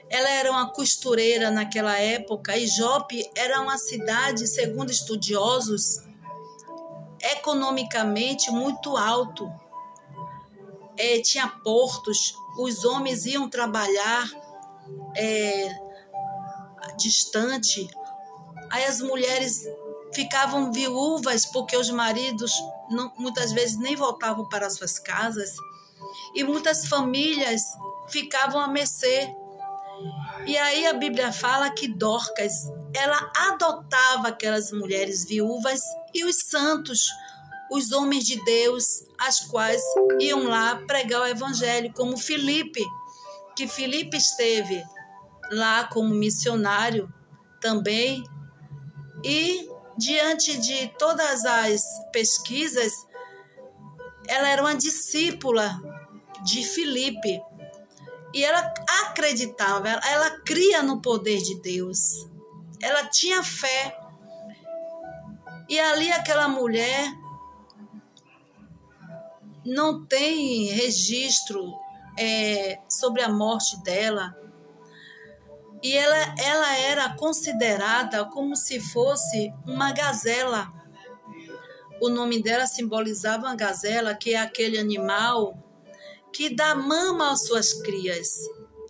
[0.09, 6.06] Ela era uma costureira naquela época e Jope era uma cidade, segundo estudiosos,
[7.33, 9.51] economicamente muito alto.
[10.97, 14.27] É, tinha portos, os homens iam trabalhar
[15.15, 15.69] é,
[16.97, 17.89] distante,
[18.71, 19.63] aí as mulheres
[20.15, 22.53] ficavam viúvas porque os maridos
[22.91, 25.55] não, muitas vezes nem voltavam para suas casas
[26.35, 27.63] e muitas famílias
[28.09, 29.35] ficavam a mercê.
[30.47, 32.53] E aí a Bíblia fala que Dorcas,
[32.97, 35.81] ela adotava aquelas mulheres viúvas
[36.15, 37.07] e os santos,
[37.71, 39.83] os homens de Deus, as quais
[40.19, 42.83] iam lá pregar o evangelho, como Filipe,
[43.55, 44.83] que Filipe esteve
[45.51, 47.13] lá como missionário
[47.61, 48.25] também.
[49.23, 51.83] E diante de todas as
[52.13, 52.93] pesquisas,
[54.27, 55.79] ela era uma discípula
[56.45, 57.43] de Filipe.
[58.33, 58.73] E ela
[59.05, 62.27] acreditava, ela, ela cria no poder de Deus.
[62.83, 63.99] Ela tinha fé.
[65.69, 67.13] E ali aquela mulher
[69.65, 71.75] não tem registro
[72.19, 74.35] é, sobre a morte dela.
[75.83, 80.73] E ela, ela era considerada como se fosse uma gazela.
[82.01, 85.57] O nome dela simbolizava uma gazela, que é aquele animal
[86.33, 88.39] que dá mama às suas crias.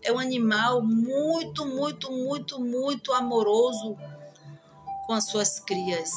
[0.07, 3.97] É um animal muito, muito, muito, muito amoroso
[5.05, 6.11] com as suas crias.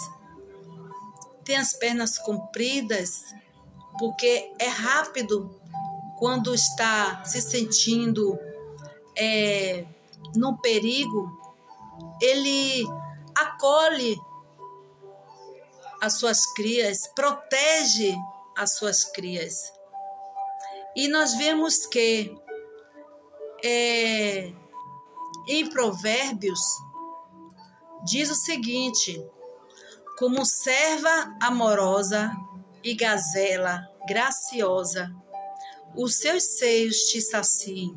[1.43, 3.33] Tem as pernas compridas,
[3.97, 5.59] porque é rápido
[6.19, 8.37] quando está se sentindo
[9.17, 9.83] é,
[10.35, 11.27] no perigo,
[12.21, 12.85] ele
[13.35, 14.21] acolhe
[15.99, 18.15] as suas crias, protege
[18.55, 19.73] as suas crias.
[20.95, 22.37] E nós vemos que
[23.63, 24.53] é,
[25.47, 26.59] em Provérbios
[28.05, 29.21] diz o seguinte:
[30.17, 32.31] como serva amorosa
[32.83, 35.13] e gazela graciosa,
[35.95, 37.93] os seus seios te saciem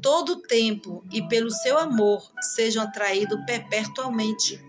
[0.00, 2.22] todo o tempo e pelo seu amor
[2.54, 4.62] sejam atraídos perpetuamente.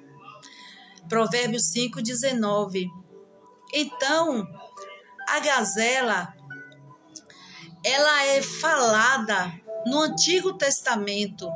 [1.07, 2.89] Provérbios 5:19.
[3.73, 4.47] Então,
[5.27, 6.33] a gazela
[7.83, 9.53] ela é falada
[9.85, 11.49] no Antigo Testamento.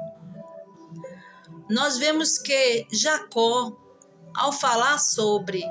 [1.69, 3.75] Nós vemos que Jacó,
[4.35, 5.63] ao falar sobre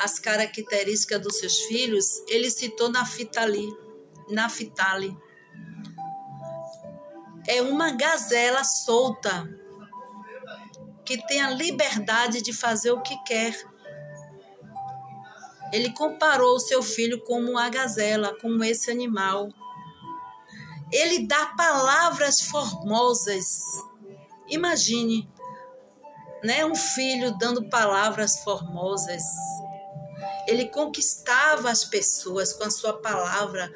[0.00, 3.68] as características dos seus filhos, ele citou Naftali,
[4.28, 5.16] Naftali.
[7.46, 9.48] É uma gazela solta
[11.04, 13.56] que tem a liberdade de fazer o que quer.
[15.72, 19.48] Ele comparou o seu filho como uma gazela, como esse animal.
[20.92, 23.62] Ele dá palavras formosas.
[24.46, 25.28] Imagine,
[26.44, 29.22] né, um filho dando palavras formosas.
[30.46, 33.72] Ele conquistava as pessoas com a sua palavra,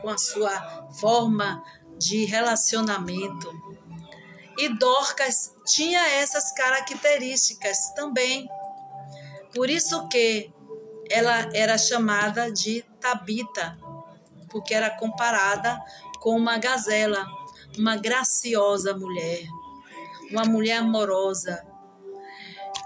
[0.00, 1.62] com a sua forma
[1.98, 3.52] de relacionamento.
[4.56, 8.48] E Dorcas tinha essas características também.
[9.54, 10.52] Por isso que
[11.10, 13.76] ela era chamada de Tabita,
[14.48, 15.78] porque era comparada
[16.20, 17.26] com uma gazela,
[17.76, 19.42] uma graciosa mulher,
[20.30, 21.64] uma mulher amorosa.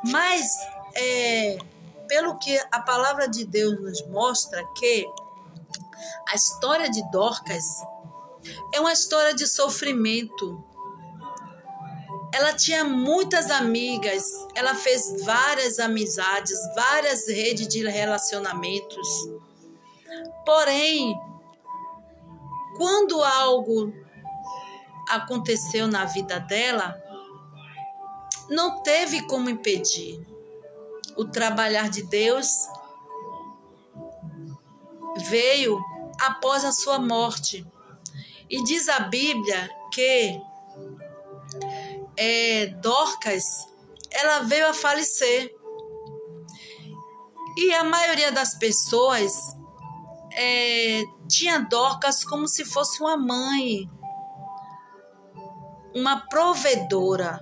[0.04, 0.46] Mas,
[0.94, 1.58] é,
[2.08, 5.06] pelo que a palavra de Deus nos mostra, que
[6.28, 7.64] a história de Dorcas
[8.72, 10.62] é uma história de sofrimento.
[12.32, 14.24] Ela tinha muitas amigas,
[14.54, 19.08] ela fez várias amizades, várias redes de relacionamentos.
[20.44, 21.14] Porém,
[22.76, 23.92] quando algo
[25.08, 27.00] aconteceu na vida dela,
[28.48, 30.26] não teve como impedir.
[31.16, 32.48] O trabalhar de Deus
[35.28, 35.80] veio
[36.20, 37.66] após a sua morte.
[38.50, 40.40] E diz a Bíblia que
[42.16, 43.68] é, Dorcas
[44.10, 45.54] ela veio a falecer.
[47.56, 49.32] E a maioria das pessoas
[50.36, 53.88] é, tinha Dorcas como se fosse uma mãe,
[55.94, 57.40] uma provedora.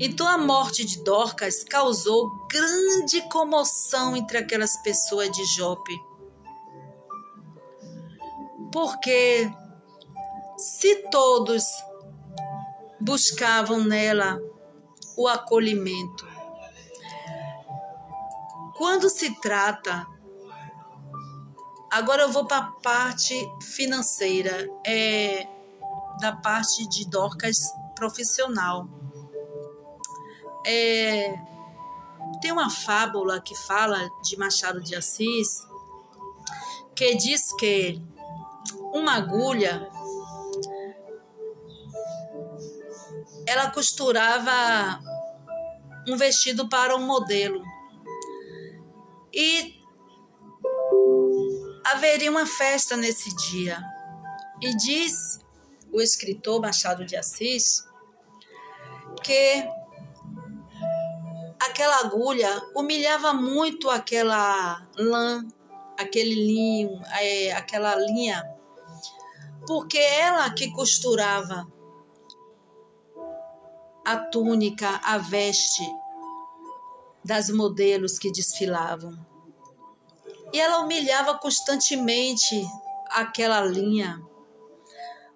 [0.00, 5.94] Então a morte de Dorcas causou grande comoção entre aquelas pessoas de Jope.
[8.72, 9.48] Porque
[10.56, 11.64] se todos
[13.00, 14.40] buscavam nela
[15.16, 16.26] o acolhimento,
[18.76, 20.13] quando se trata
[21.94, 23.32] Agora eu vou para a parte
[23.62, 25.46] financeira, é,
[26.20, 28.88] da parte de Dorcas profissional.
[30.66, 31.32] É,
[32.40, 35.64] tem uma fábula que fala de Machado de Assis
[36.96, 38.02] que diz que
[38.92, 39.88] uma agulha
[43.46, 45.00] ela costurava
[46.08, 47.62] um vestido para um modelo
[49.32, 49.83] e
[51.84, 53.78] haveria uma festa nesse dia.
[54.60, 55.38] E diz
[55.92, 57.84] o escritor Machado de Assis
[59.22, 59.68] que
[61.60, 65.46] aquela agulha humilhava muito aquela lã,
[65.98, 68.42] aquele linho, é, aquela linha,
[69.66, 71.66] porque ela que costurava
[74.04, 75.82] a túnica, a veste
[77.24, 79.33] das modelos que desfilavam.
[80.54, 82.64] E ela humilhava constantemente
[83.10, 84.22] aquela linha.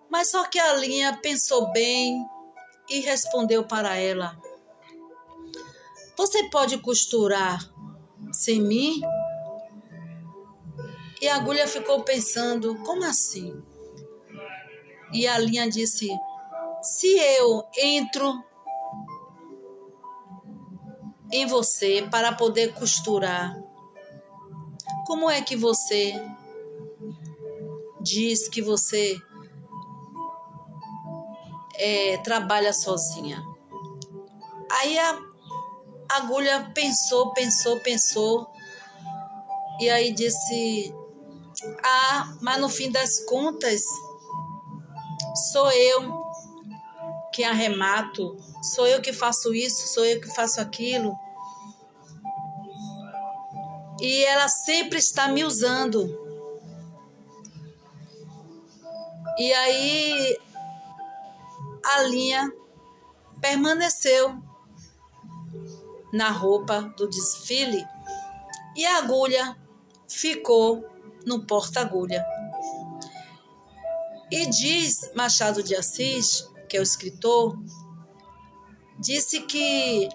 [0.08, 2.24] Mas só que a linha pensou bem
[2.88, 4.40] e respondeu para ela:
[6.16, 7.58] Você pode costurar
[8.32, 9.00] sem mim?
[11.20, 13.60] E a agulha ficou pensando: Como assim?
[15.12, 16.08] E a linha disse:
[16.80, 18.40] Se eu entro
[21.32, 23.66] em você para poder costurar,
[25.08, 26.22] como é que você
[27.98, 29.18] diz que você
[31.76, 33.42] é, trabalha sozinha?
[34.70, 35.18] Aí a
[36.10, 38.46] agulha pensou, pensou, pensou
[39.80, 40.94] e aí disse:
[41.82, 43.80] Ah, mas no fim das contas,
[45.52, 46.22] sou eu
[47.32, 48.36] que arremato,
[48.74, 51.18] sou eu que faço isso, sou eu que faço aquilo
[54.00, 56.26] e ela sempre está me usando.
[59.38, 60.38] E aí
[61.84, 62.52] a linha
[63.40, 64.42] permaneceu
[66.12, 67.84] na roupa do desfile
[68.76, 69.56] e a agulha
[70.08, 70.84] ficou
[71.26, 72.24] no porta-agulha.
[74.30, 77.58] E diz Machado de Assis, que é o escritor,
[78.98, 80.08] disse que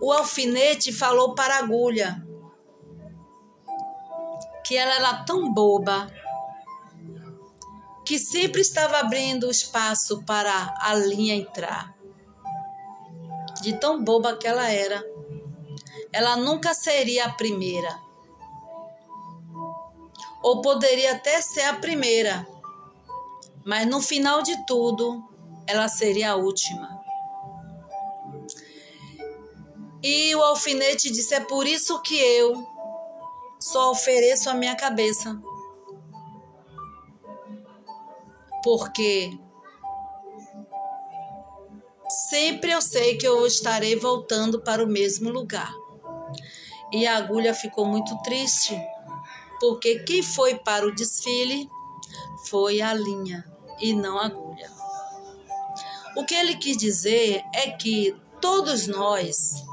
[0.00, 2.24] o alfinete falou para a agulha
[4.64, 6.12] que ela era tão boba
[8.04, 11.94] que sempre estava abrindo espaço para a linha entrar.
[13.60, 15.04] De tão boba que ela era.
[16.12, 17.98] Ela nunca seria a primeira.
[20.42, 22.46] Ou poderia até ser a primeira.
[23.64, 25.22] Mas no final de tudo,
[25.66, 26.97] ela seria a última.
[30.08, 32.66] E o alfinete disse: É por isso que eu
[33.60, 35.38] só ofereço a minha cabeça.
[38.68, 39.30] porque
[42.08, 45.72] sempre eu sei que eu estarei voltando para o mesmo lugar.
[46.92, 48.78] E a agulha ficou muito triste,
[49.60, 51.68] porque quem foi para o desfile
[52.46, 53.44] foi a linha
[53.80, 54.70] e não a agulha.
[56.16, 59.67] O que ele quis dizer é que todos nós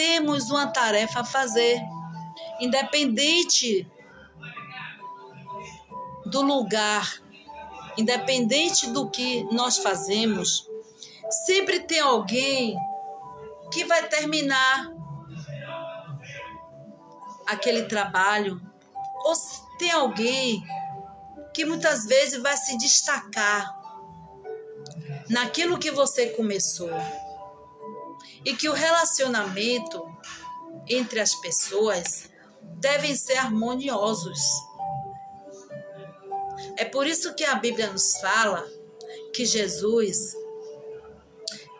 [0.00, 1.78] temos uma tarefa a fazer,
[2.58, 3.86] independente
[6.24, 7.20] do lugar,
[7.98, 10.66] independente do que nós fazemos,
[11.44, 12.78] sempre tem alguém
[13.70, 14.90] que vai terminar
[17.46, 18.58] aquele trabalho,
[19.22, 19.34] ou
[19.78, 20.64] tem alguém
[21.52, 23.70] que muitas vezes vai se destacar
[25.28, 26.88] naquilo que você começou.
[28.44, 30.02] E que o relacionamento
[30.88, 32.30] entre as pessoas
[32.62, 34.40] devem ser harmoniosos.
[36.76, 38.66] É por isso que a Bíblia nos fala
[39.34, 40.34] que Jesus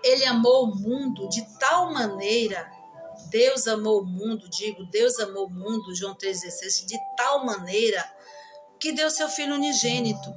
[0.02, 2.70] ele amou o mundo de tal maneira,
[3.28, 8.02] Deus amou o mundo, digo, Deus amou o mundo, João 3,16, de tal maneira
[8.78, 10.34] que deu seu filho unigênito.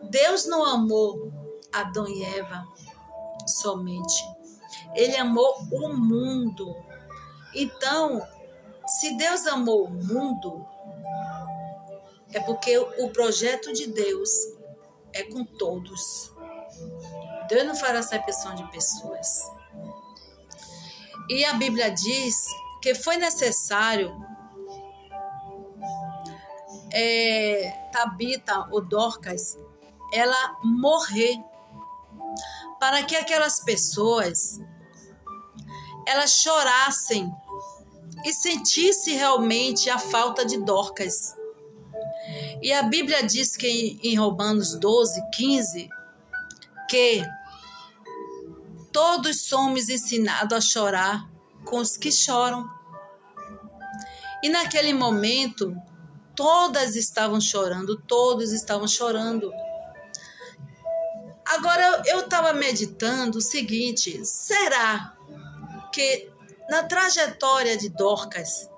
[0.10, 1.32] Deus não amou
[1.72, 2.66] Adão e Eva
[3.50, 4.22] somente.
[4.94, 6.74] Ele amou o mundo.
[7.54, 8.26] Então,
[8.86, 10.66] se Deus amou o mundo,
[12.32, 14.30] é porque o projeto de Deus
[15.12, 16.32] é com todos.
[17.48, 19.42] Deus não fará acepção de pessoas.
[21.28, 22.46] E a Bíblia diz
[22.80, 24.14] que foi necessário
[26.92, 29.56] é, Tabita ou Dorcas
[30.12, 31.36] ela morrer
[32.80, 34.58] para que aquelas pessoas
[36.06, 37.30] elas chorassem
[38.24, 41.34] e sentissem realmente a falta de Dorcas.
[42.62, 45.88] E a Bíblia diz que em Romanos 12, 15,
[46.88, 47.22] que
[48.92, 51.30] todos somos ensinados a chorar
[51.64, 52.68] com os que choram.
[54.42, 55.76] E naquele momento,
[56.34, 59.52] todas estavam chorando, todos estavam chorando.
[61.50, 65.16] Agora eu estava meditando o seguinte: será
[65.92, 66.30] que
[66.68, 68.70] na trajetória de Dorcas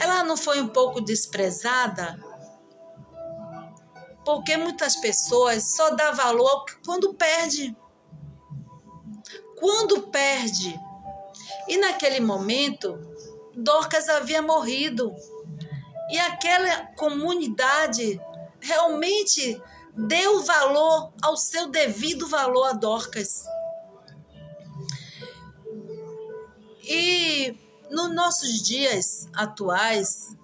[0.00, 2.22] ela não foi um pouco desprezada?
[4.24, 7.76] Porque muitas pessoas só dá valor quando perde.
[9.58, 10.78] Quando perde.
[11.68, 12.96] E naquele momento,
[13.54, 15.12] Dorcas havia morrido.
[16.10, 18.20] E aquela comunidade
[18.60, 19.60] realmente
[19.96, 23.44] deu valor ao seu devido valor a Dorcas.
[26.82, 27.56] E
[27.90, 30.36] nos nossos dias atuais,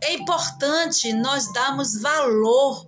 [0.00, 2.86] é importante nós darmos valor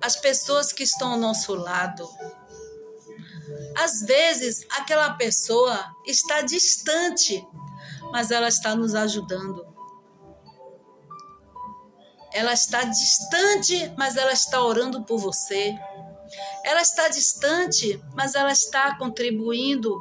[0.00, 2.08] às pessoas que estão ao nosso lado.
[3.76, 7.44] Às vezes, aquela pessoa está distante,
[8.12, 9.75] mas ela está nos ajudando.
[12.36, 15.74] Ela está distante, mas ela está orando por você.
[16.62, 19.96] Ela está distante, mas ela está contribuindo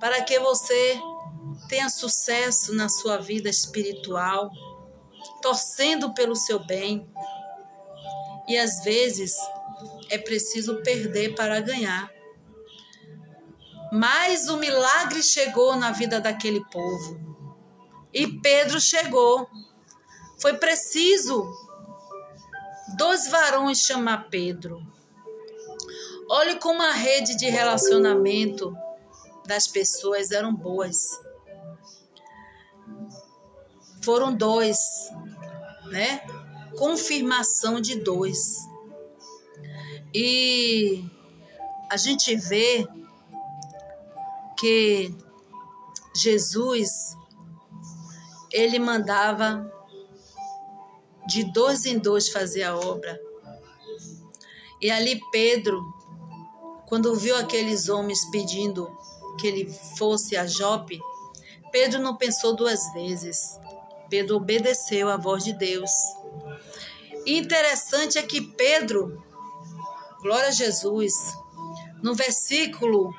[0.00, 1.00] para que você
[1.68, 4.50] tenha sucesso na sua vida espiritual,
[5.40, 7.08] torcendo pelo seu bem.
[8.48, 9.32] E às vezes
[10.10, 12.10] é preciso perder para ganhar.
[13.92, 17.20] Mas o milagre chegou na vida daquele povo.
[18.12, 19.48] E Pedro chegou.
[20.42, 21.48] Foi preciso
[22.96, 24.84] dois varões chamar Pedro.
[26.28, 28.76] Olhe como a rede de relacionamento
[29.46, 31.20] das pessoas eram boas.
[34.02, 34.78] Foram dois,
[35.92, 36.26] né?
[36.76, 38.66] Confirmação de dois.
[40.12, 41.04] E
[41.88, 42.84] a gente vê
[44.58, 45.14] que
[46.16, 47.16] Jesus
[48.50, 49.70] ele mandava
[51.26, 53.20] de dois em dois fazer a obra.
[54.80, 55.80] E ali Pedro,
[56.86, 58.90] quando viu aqueles homens pedindo
[59.40, 61.00] que ele fosse a Jope,
[61.70, 63.38] Pedro não pensou duas vezes.
[64.10, 65.90] Pedro obedeceu à voz de Deus.
[67.24, 69.22] E interessante é que Pedro,
[70.20, 71.14] glória a Jesus,
[72.02, 73.14] no versículo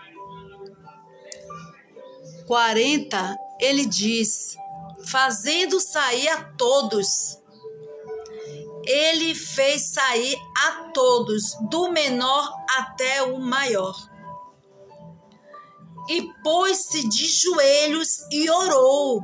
[2.45, 4.56] 40, ele diz:
[5.06, 7.41] fazendo sair a todos
[8.86, 13.96] ele fez sair a todos, do menor até o maior.
[16.10, 19.24] E pôs-se de joelhos e orou.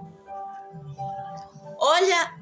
[1.77, 2.39] Olha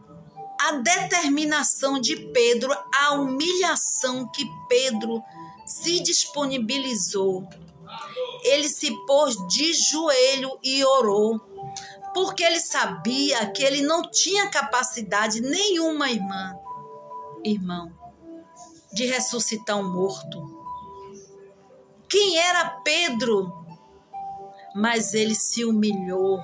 [0.59, 5.23] a determinação de Pedro, a humilhação que Pedro
[5.65, 7.47] se disponibilizou.
[8.43, 11.39] Ele se pôs de joelho e orou,
[12.13, 16.55] porque ele sabia que ele não tinha capacidade nenhuma, irmã,
[17.47, 17.91] irmão,
[18.93, 20.41] de ressuscitar um morto.
[22.09, 23.65] Quem era Pedro?
[24.75, 26.39] Mas ele se humilhou.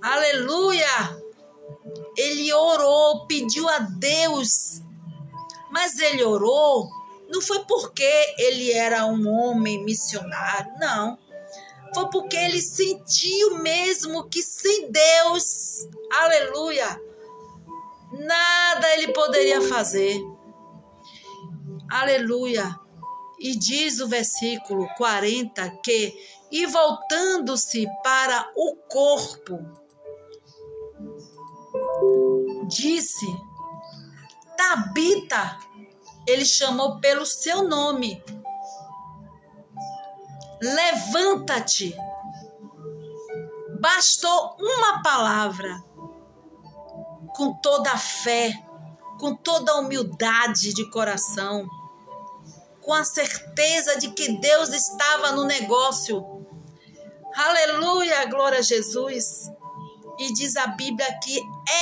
[0.00, 1.18] Aleluia!
[2.16, 4.82] Ele orou, pediu a Deus.
[5.70, 6.88] Mas ele orou
[7.28, 11.18] não foi porque ele era um homem missionário, não.
[11.94, 17.00] Foi porque ele sentiu mesmo que sem Deus, aleluia,
[18.18, 20.20] nada ele poderia fazer.
[21.90, 22.78] Aleluia.
[23.38, 26.14] E diz o versículo 40 que,
[26.50, 29.58] e voltando-se para o corpo,
[32.68, 33.26] disse:
[34.56, 35.58] Tabita,
[36.26, 38.22] ele chamou pelo seu nome.
[40.62, 41.94] Levanta-te.
[43.80, 45.93] Bastou uma palavra.
[47.34, 48.52] Com toda a fé,
[49.18, 51.66] com toda a humildade de coração,
[52.80, 56.24] com a certeza de que Deus estava no negócio.
[57.34, 59.50] Aleluia, glória a Jesus.
[60.18, 61.40] E diz a Bíblia que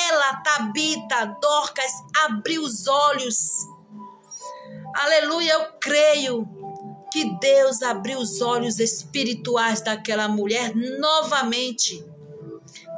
[0.09, 1.93] ela, Tabita, Dorcas,
[2.25, 3.67] abriu os olhos
[4.95, 6.47] Aleluia, eu creio
[7.11, 12.05] que Deus abriu os olhos espirituais daquela mulher novamente.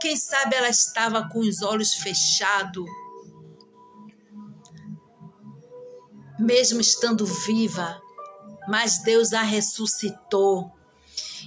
[0.01, 2.85] Quem sabe ela estava com os olhos fechados,
[6.39, 8.01] mesmo estando viva,
[8.69, 10.73] mas Deus a ressuscitou.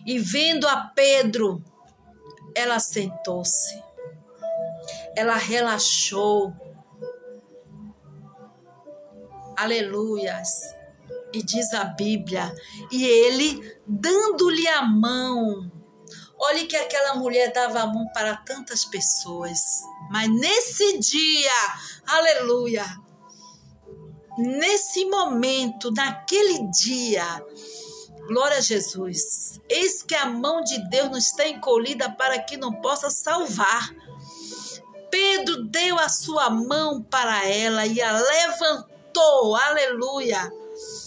[0.06, 1.64] E vendo a Pedro,
[2.56, 3.84] ela sentou-se,
[5.16, 6.54] ela relaxou
[9.58, 10.76] Aleluias.
[11.34, 12.54] E diz a Bíblia,
[12.92, 15.72] e ele dando-lhe a mão.
[16.40, 19.60] Olhe que aquela mulher dava a mão para tantas pessoas,
[20.12, 21.52] mas nesse dia,
[22.06, 22.86] aleluia,
[24.38, 27.44] nesse momento, naquele dia,
[28.28, 32.72] glória a Jesus, eis que a mão de Deus não está encolhida para que não
[32.82, 33.90] possa salvar.
[35.10, 40.52] Pedro deu a sua mão para ela e a levantou aleluia.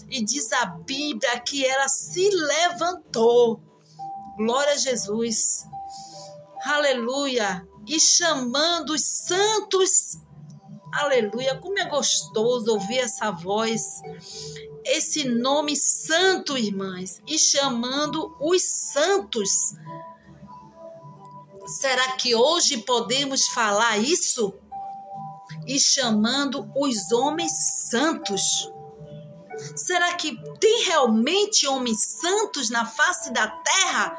[0.08, 3.60] E diz a Bíblia que ela se levantou.
[4.40, 5.66] Glória a Jesus.
[6.64, 7.66] Aleluia.
[7.86, 10.18] E chamando os santos.
[10.92, 11.58] Aleluia.
[11.58, 13.82] Como é gostoso ouvir essa voz.
[14.84, 17.20] Esse nome santo, irmãs.
[17.26, 19.74] E chamando os santos.
[21.66, 24.54] Será que hoje podemos falar isso?
[25.66, 27.52] e chamando os homens
[27.88, 28.42] santos.
[29.76, 34.18] Será que tem realmente homens santos na face da terra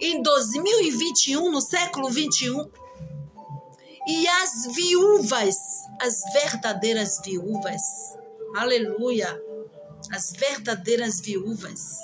[0.00, 2.70] em 2021, no século 21?
[4.06, 5.56] E as viúvas,
[6.00, 7.82] as verdadeiras viúvas,
[8.56, 9.38] aleluia,
[10.12, 11.98] as verdadeiras viúvas.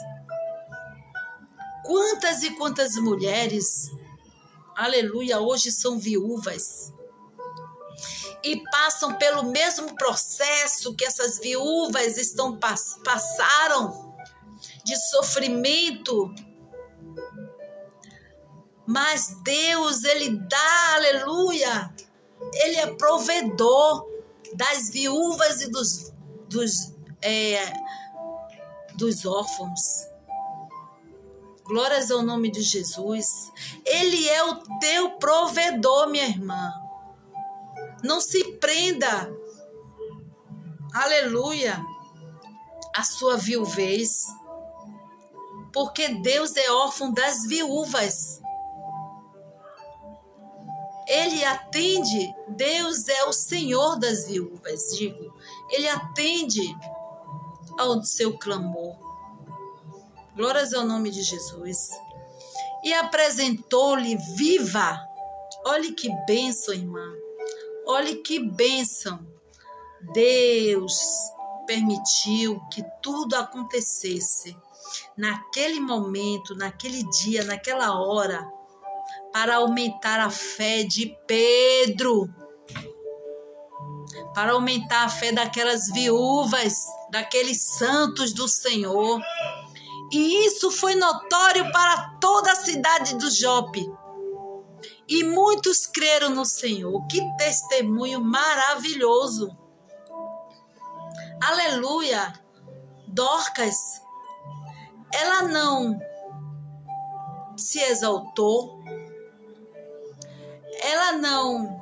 [1.84, 3.90] Quantas e quantas mulheres,
[4.76, 6.92] aleluia, hoje são viúvas
[8.42, 14.14] e passam pelo mesmo processo que essas viúvas estão passaram
[14.84, 16.34] de sofrimento.
[18.86, 21.94] Mas Deus, ele dá, aleluia.
[22.54, 24.06] Ele é provedor
[24.54, 26.12] das viúvas e dos
[26.48, 27.72] dos é,
[28.96, 29.80] dos órfãos.
[31.64, 33.50] Glórias ao nome de Jesus.
[33.84, 36.72] Ele é o teu provedor, minha irmã.
[38.02, 39.32] Não se prenda,
[40.92, 41.82] aleluia,
[42.94, 44.26] a sua viuvez,
[45.72, 48.42] porque Deus é órfão das viúvas.
[51.06, 55.34] Ele atende, Deus é o Senhor das viúvas, digo.
[55.70, 56.62] Ele atende
[57.78, 58.96] ao seu clamor.
[60.34, 61.90] Glórias ao nome de Jesus.
[62.82, 64.98] E apresentou-lhe viva.
[65.66, 67.06] Olhe que bênção, irmã.
[67.86, 69.26] Olhe que bênção!
[70.12, 70.98] Deus
[71.66, 74.56] permitiu que tudo acontecesse
[75.16, 78.46] naquele momento, naquele dia, naquela hora,
[79.34, 82.32] para aumentar a fé de Pedro,
[84.32, 89.20] para aumentar a fé daquelas viúvas, daqueles santos do Senhor.
[90.12, 93.84] E isso foi notório para toda a cidade do Jope.
[95.08, 97.04] E muitos creram no Senhor.
[97.08, 99.50] Que testemunho maravilhoso!
[101.42, 102.32] Aleluia!
[103.08, 104.00] Dorcas,
[105.12, 105.98] ela não
[107.56, 108.84] se exaltou,
[110.82, 111.80] ela não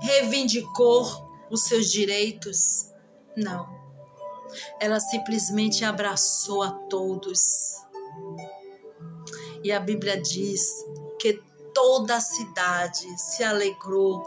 [0.00, 1.04] reivindicou
[1.50, 2.92] os seus direitos,
[3.36, 3.74] não.
[4.80, 7.76] Ela simplesmente abraçou a todos.
[9.62, 10.62] E a Bíblia diz
[11.18, 11.42] que
[11.74, 14.24] toda a cidade se alegrou.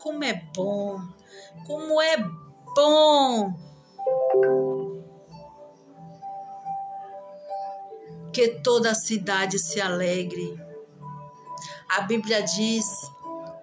[0.00, 1.00] Como é bom,
[1.66, 2.16] como é
[2.74, 3.54] bom
[8.32, 10.67] que toda a cidade se alegre.
[11.88, 12.86] A Bíblia diz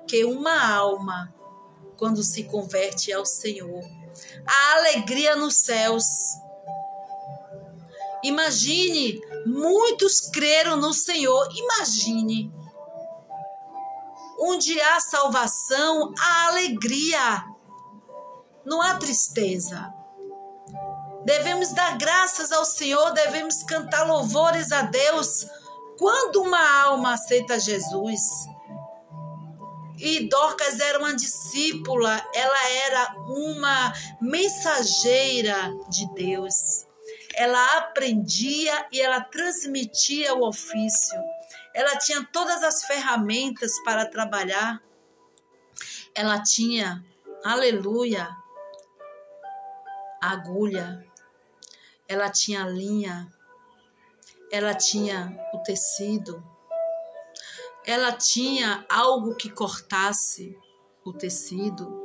[0.08, 1.34] que uma alma,
[1.98, 3.84] quando se converte ao Senhor,
[4.46, 6.06] a alegria nos céus.
[8.24, 11.48] Imagine, muitos creram no Senhor.
[11.56, 12.52] Imagine.
[14.40, 17.46] Onde há salvação, há alegria.
[18.66, 19.94] Não há tristeza.
[21.24, 25.48] Devemos dar graças ao Senhor, devemos cantar louvores a Deus
[25.98, 28.22] quando uma alma aceita Jesus.
[29.98, 36.86] E Dorcas era uma discípula, ela era uma mensageira de Deus.
[37.34, 41.20] Ela aprendia e ela transmitia o ofício.
[41.74, 44.82] Ela tinha todas as ferramentas para trabalhar.
[46.14, 47.04] Ela tinha,
[47.44, 48.30] aleluia,
[50.22, 51.06] agulha,
[52.08, 53.28] ela tinha linha,
[54.52, 56.44] ela tinha o tecido,
[57.86, 60.58] ela tinha algo que cortasse
[61.04, 62.04] o tecido.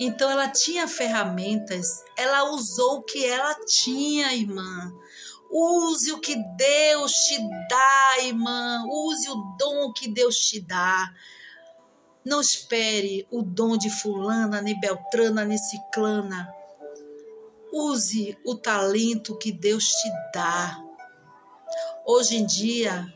[0.00, 4.92] Então ela tinha ferramentas, ela usou o que ela tinha, irmã.
[5.50, 7.38] Use o que Deus te
[7.68, 8.84] dá, irmã.
[8.88, 11.12] Use o dom que Deus te dá.
[12.24, 16.50] Não espere o dom de fulana, nem beltrana, nem ciclana.
[17.72, 20.82] Use o talento que Deus te dá.
[22.04, 23.06] Hoje em dia,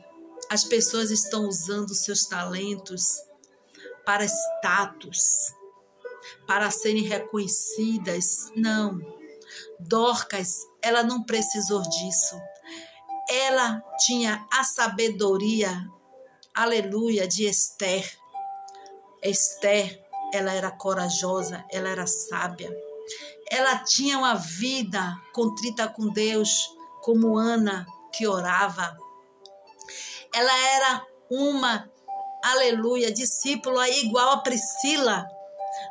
[0.49, 3.21] as pessoas estão usando seus talentos
[4.05, 5.19] para status,
[6.47, 8.53] para serem reconhecidas.
[8.55, 9.01] Não.
[9.81, 12.41] Dorcas, ela não precisou disso.
[13.29, 15.85] Ela tinha a sabedoria,
[16.55, 18.09] aleluia, de Esther.
[19.21, 20.01] Esther,
[20.33, 22.71] ela era corajosa, ela era sábia.
[23.51, 26.69] Ela tinha uma vida contrita com Deus,
[27.03, 27.85] como Ana,
[28.17, 28.97] que orava.
[30.35, 31.91] Ela era uma,
[32.43, 35.27] aleluia, discípula igual a Priscila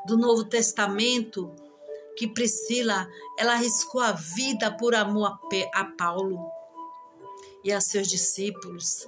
[0.05, 1.55] do Novo Testamento,
[2.17, 3.07] que Priscila,
[3.38, 5.38] ela arriscou a vida por amor
[5.73, 6.49] a, Paulo
[7.63, 9.07] e a seus discípulos,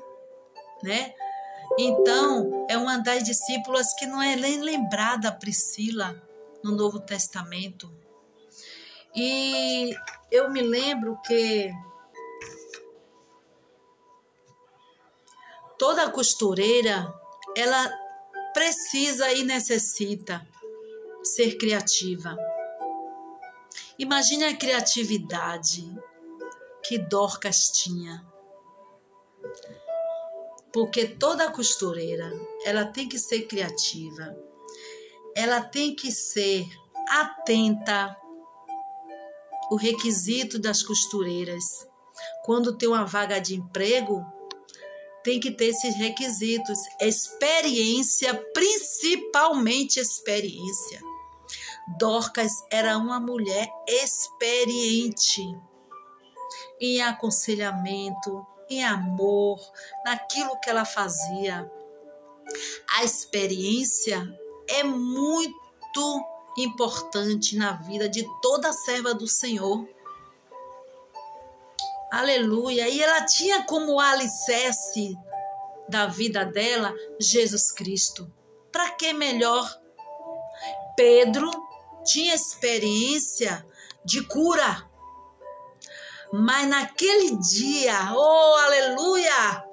[0.84, 1.14] né?
[1.78, 6.22] Então, é uma das discípulas que não é nem lembrada Priscila
[6.64, 7.92] no Novo Testamento.
[9.16, 9.96] E
[10.32, 11.72] eu me lembro que
[15.78, 17.14] toda costureira
[17.56, 17.92] ela
[18.54, 20.46] precisa e necessita
[21.24, 22.38] ser criativa.
[24.00, 25.84] Imagine a criatividade
[26.84, 28.26] que Dorcas tinha.
[30.72, 32.32] Porque toda costureira,
[32.64, 34.38] ela tem que ser criativa.
[35.36, 36.68] Ela tem que ser
[37.10, 38.16] atenta
[39.72, 41.88] o requisito das costureiras.
[42.46, 44.24] Quando tem uma vaga de emprego,
[45.28, 46.80] tem que ter esses requisitos.
[47.02, 51.02] Experiência, principalmente experiência.
[52.00, 55.42] Dorcas era uma mulher experiente
[56.80, 59.60] em aconselhamento, em amor,
[60.06, 61.70] naquilo que ela fazia.
[62.98, 64.26] A experiência
[64.70, 66.26] é muito
[66.58, 69.86] importante na vida de toda serva do Senhor.
[72.18, 72.90] Aleluia.
[72.90, 75.16] E ela tinha como alicerce
[75.88, 76.92] da vida dela
[77.22, 78.28] Jesus Cristo.
[78.72, 79.72] Para que melhor?
[80.96, 81.48] Pedro
[82.04, 83.64] tinha experiência
[84.04, 84.90] de cura.
[86.34, 89.64] Mas naquele dia, oh aleluia!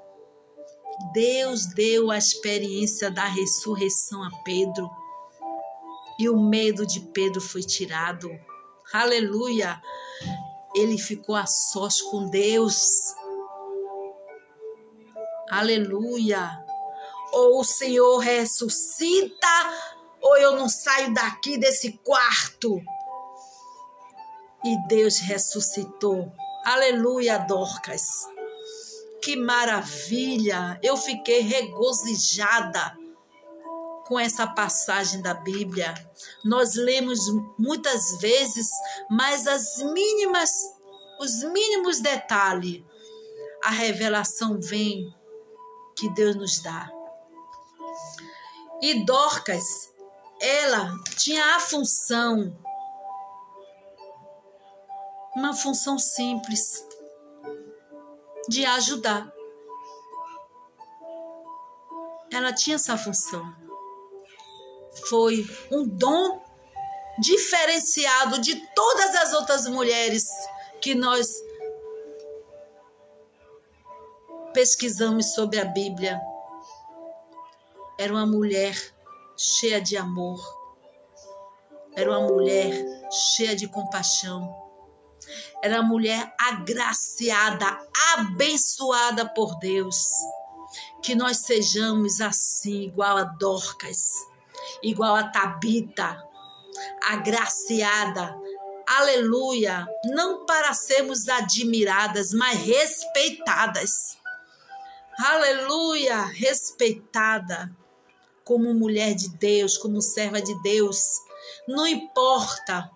[1.14, 4.90] Deus deu a experiência da ressurreição a Pedro
[6.18, 8.28] e o medo de Pedro foi tirado.
[8.92, 9.80] Aleluia!
[10.74, 13.14] Ele ficou a sós com Deus.
[15.50, 16.64] Aleluia!
[17.32, 19.46] Ou o Senhor ressuscita,
[20.20, 22.80] ou eu não saio daqui desse quarto.
[24.64, 26.32] E Deus ressuscitou.
[26.64, 28.02] Aleluia, Dorcas.
[29.22, 30.78] que maravilha!
[30.82, 33.03] Eu fiquei regozijada
[34.06, 35.94] com essa passagem da Bíblia.
[36.44, 37.20] Nós lemos
[37.58, 38.68] muitas vezes,
[39.10, 40.50] mas as mínimas,
[41.20, 42.84] os mínimos detalhes,
[43.64, 45.12] a revelação vem
[45.96, 46.90] que Deus nos dá.
[48.82, 49.64] E Dorcas,
[50.40, 52.54] ela tinha a função,
[55.34, 56.86] uma função simples,
[58.48, 59.32] de ajudar.
[62.30, 63.63] Ela tinha essa função.
[65.08, 66.42] Foi um dom
[67.18, 70.26] diferenciado de todas as outras mulheres
[70.80, 71.28] que nós
[74.52, 76.20] pesquisamos sobre a Bíblia.
[77.98, 78.76] Era uma mulher
[79.36, 80.40] cheia de amor,
[81.94, 82.84] era uma mulher
[83.36, 84.54] cheia de compaixão,
[85.62, 87.66] era uma mulher agraciada,
[88.14, 90.08] abençoada por Deus.
[91.02, 94.10] Que nós sejamos assim, igual a Dorcas,
[94.82, 96.22] igual a Tabita,
[97.02, 98.36] agraciada,
[98.86, 104.16] aleluia, não para sermos admiradas, mas respeitadas.
[105.18, 107.70] Aleluia, respeitada
[108.44, 110.98] como mulher de Deus, como serva de Deus.
[111.66, 112.90] Não importa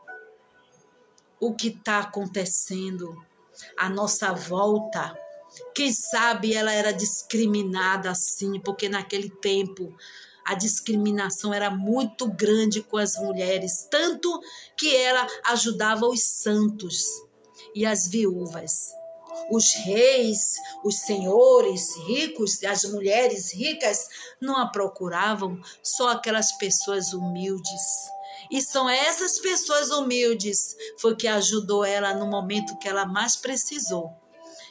[1.41, 3.17] o que está acontecendo
[3.77, 5.17] à nossa volta.
[5.75, 9.97] Quem sabe ela era discriminada assim, porque naquele tempo
[10.49, 14.41] a discriminação era muito grande com as mulheres, tanto
[14.77, 17.05] que ela ajudava os santos
[17.75, 18.99] e as viúvas
[19.51, 24.07] os reis, os senhores ricos, as mulheres ricas
[24.41, 28.09] não a procuravam, só aquelas pessoas humildes.
[28.51, 34.11] E são essas pessoas humildes foi que ajudou ela no momento que ela mais precisou,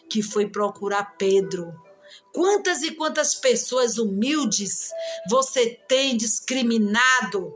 [0.10, 1.74] que foi procurar Pedro.
[2.34, 4.90] Quantas e quantas pessoas humildes
[5.30, 7.54] você tem discriminado?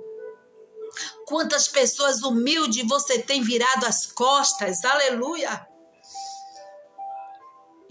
[1.26, 4.84] Quantas pessoas humildes você tem virado as costas?
[4.84, 5.68] Aleluia!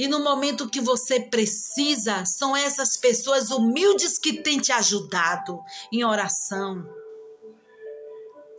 [0.00, 5.60] E no momento que você precisa, são essas pessoas humildes que têm te ajudado
[5.92, 6.88] em oração,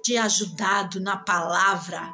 [0.04, 2.14] te ajudado na palavra.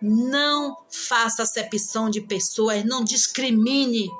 [0.00, 4.10] Não faça acepção de pessoas, não discrimine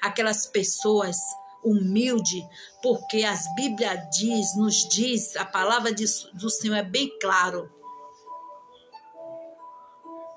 [0.00, 1.16] aquelas pessoas
[1.62, 2.44] humildes,
[2.82, 7.70] porque as Bíblia diz, nos diz, a palavra do Senhor é bem claro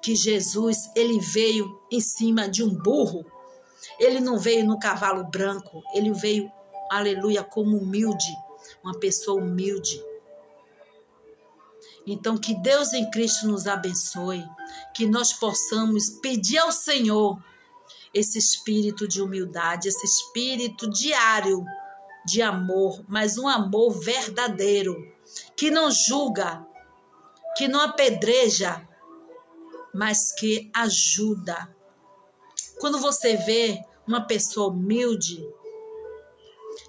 [0.01, 3.25] que Jesus ele veio em cima de um burro.
[3.99, 6.51] Ele não veio no cavalo branco, ele veio,
[6.89, 8.35] aleluia, como humilde,
[8.83, 10.03] uma pessoa humilde.
[12.07, 14.43] Então, que Deus em Cristo nos abençoe,
[14.95, 17.37] que nós possamos pedir ao Senhor
[18.13, 21.63] esse espírito de humildade, esse espírito diário
[22.25, 24.95] de amor, mas um amor verdadeiro,
[25.55, 26.65] que não julga,
[27.55, 28.87] que não apedreja,
[29.93, 31.75] mas que ajuda.
[32.79, 35.47] Quando você vê uma pessoa humilde,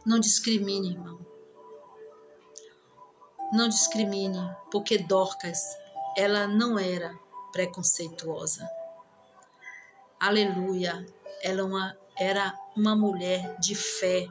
[0.06, 1.18] não discrimine, irmão.
[3.52, 4.38] Não discrimine,
[4.70, 5.60] porque Dorcas,
[6.16, 7.18] ela não era
[7.52, 8.79] preconceituosa.
[10.20, 11.04] Aleluia.
[11.42, 14.28] Ela uma, era uma mulher de fé,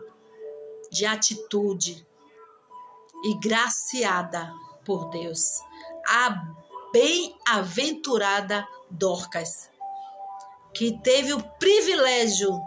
[0.91, 2.07] de atitude
[3.23, 4.53] e graciada
[4.85, 5.41] por Deus.
[6.07, 6.45] A
[6.93, 9.71] bem-aventurada Dorcas,
[10.75, 12.61] que teve o privilégio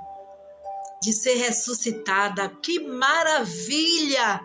[1.01, 2.49] de ser ressuscitada.
[2.49, 4.45] Que maravilha!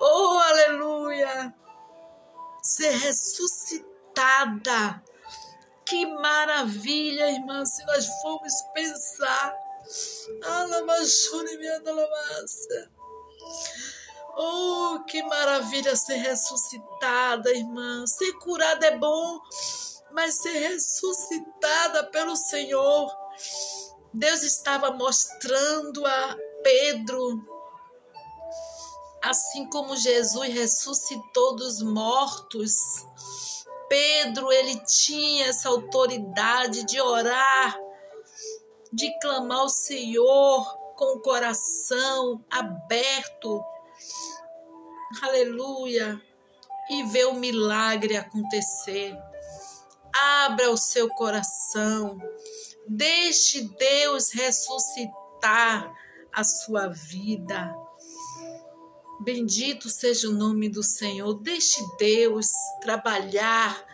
[0.00, 1.54] Oh, aleluia!
[2.60, 5.04] Ser ressuscitada.
[5.86, 9.56] Que maravilha, irmã, se nós formos pensar.
[14.38, 18.04] Oh, que maravilha ser ressuscitada, irmã.
[18.06, 19.40] Ser curada é bom,
[20.12, 23.10] mas ser ressuscitada pelo Senhor.
[24.12, 27.44] Deus estava mostrando a Pedro,
[29.22, 32.74] assim como Jesus ressuscitou dos mortos.
[33.88, 37.78] Pedro, ele tinha essa autoridade de orar,
[38.92, 40.64] de clamar ao Senhor
[40.96, 43.62] com o coração aberto
[45.22, 46.20] aleluia,
[46.90, 49.16] e ver o milagre acontecer.
[50.44, 52.18] Abra o seu coração,
[52.88, 55.92] deixe Deus ressuscitar
[56.32, 57.74] a sua vida.
[59.26, 61.34] Bendito seja o nome do Senhor.
[61.40, 62.46] Deixe Deus
[62.80, 63.84] trabalhar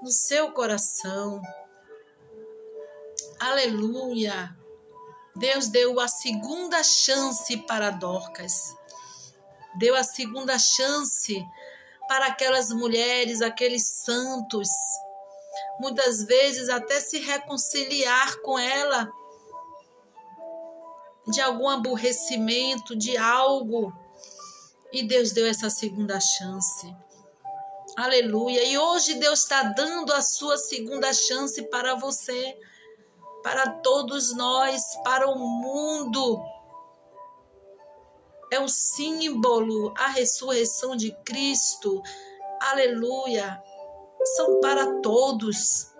[0.00, 1.42] no seu coração.
[3.38, 4.56] Aleluia.
[5.36, 8.74] Deus deu a segunda chance para Dorcas.
[9.74, 11.46] Deu a segunda chance
[12.08, 14.70] para aquelas mulheres, aqueles santos,
[15.78, 19.12] muitas vezes até se reconciliar com ela
[21.28, 23.92] de algum aborrecimento, de algo.
[24.92, 26.94] E Deus deu essa segunda chance.
[27.96, 28.64] Aleluia.
[28.64, 32.58] E hoje Deus está dando a sua segunda chance para você,
[33.42, 36.42] para todos nós, para o mundo.
[38.50, 42.02] É o símbolo, a ressurreição de Cristo.
[42.60, 43.62] Aleluia.
[44.36, 45.92] São para todos.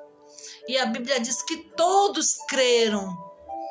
[0.66, 3.16] E a Bíblia diz que todos creram.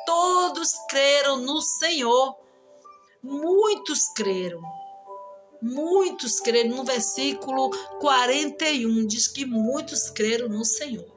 [0.05, 2.35] Todos creram no Senhor.
[3.21, 4.78] Muitos creram.
[5.61, 6.77] Muitos creram.
[6.77, 11.07] No versículo 41 diz que muitos creram no Senhor.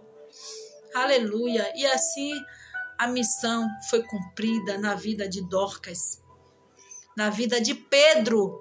[0.94, 1.72] Aleluia.
[1.76, 2.32] E assim
[2.98, 6.22] a missão foi cumprida na vida de Dorcas,
[7.16, 8.60] na vida de Pedro.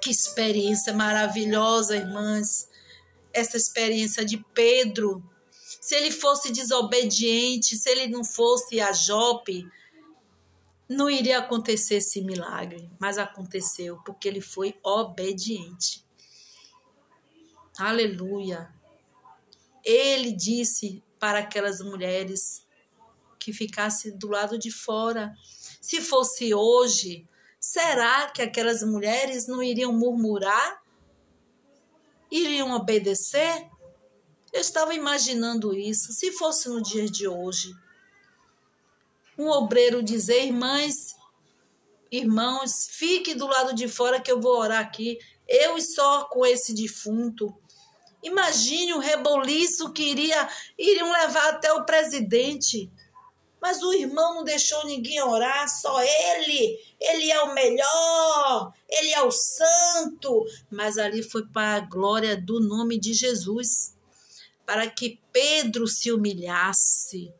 [0.00, 2.68] Que experiência maravilhosa, irmãs.
[3.32, 5.22] Essa experiência de Pedro.
[5.80, 9.64] Se ele fosse desobediente, se ele não fosse a Jope,
[10.88, 16.04] não iria acontecer esse milagre, mas aconteceu porque ele foi obediente.
[17.78, 18.72] Aleluia.
[19.84, 22.64] Ele disse para aquelas mulheres
[23.38, 25.34] que ficassem do lado de fora.
[25.80, 27.28] Se fosse hoje,
[27.60, 30.82] será que aquelas mulheres não iriam murmurar?
[32.30, 33.68] Iriam obedecer?
[34.52, 36.12] Eu estava imaginando isso.
[36.12, 37.72] Se fosse no dia de hoje,
[39.38, 41.14] um obreiro dizer, irmãs,
[42.10, 46.44] irmãos, fique do lado de fora que eu vou orar aqui, eu e só com
[46.44, 47.54] esse defunto.
[48.22, 52.90] Imagine o reboliço que iria, iriam levar até o presidente.
[53.60, 56.78] Mas o irmão não deixou ninguém orar, só ele.
[57.00, 60.44] Ele é o melhor, ele é o santo.
[60.70, 63.96] Mas ali foi para a glória do nome de Jesus,
[64.64, 67.32] para que Pedro se humilhasse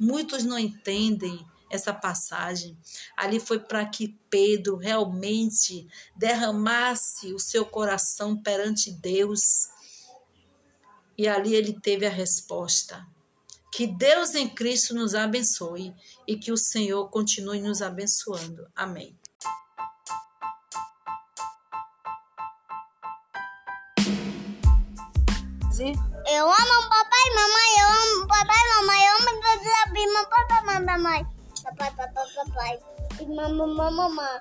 [0.00, 2.76] Muitos não entendem essa passagem.
[3.14, 5.86] Ali foi para que Pedro realmente
[6.16, 9.68] derramasse o seu coração perante Deus.
[11.18, 13.06] E ali ele teve a resposta.
[13.70, 15.94] Que Deus em Cristo nos abençoe
[16.26, 18.66] e que o Senhor continue nos abençoando.
[18.74, 19.19] Amém.
[25.80, 29.30] Eu amo papai e mamãe, eu amo papai e mamãe, eu amo
[30.28, 31.26] papai, mamãe,
[31.64, 32.78] papai, papai, papai,
[33.18, 34.38] e mamãe, mamãe,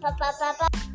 [0.00, 0.91] papai, papai.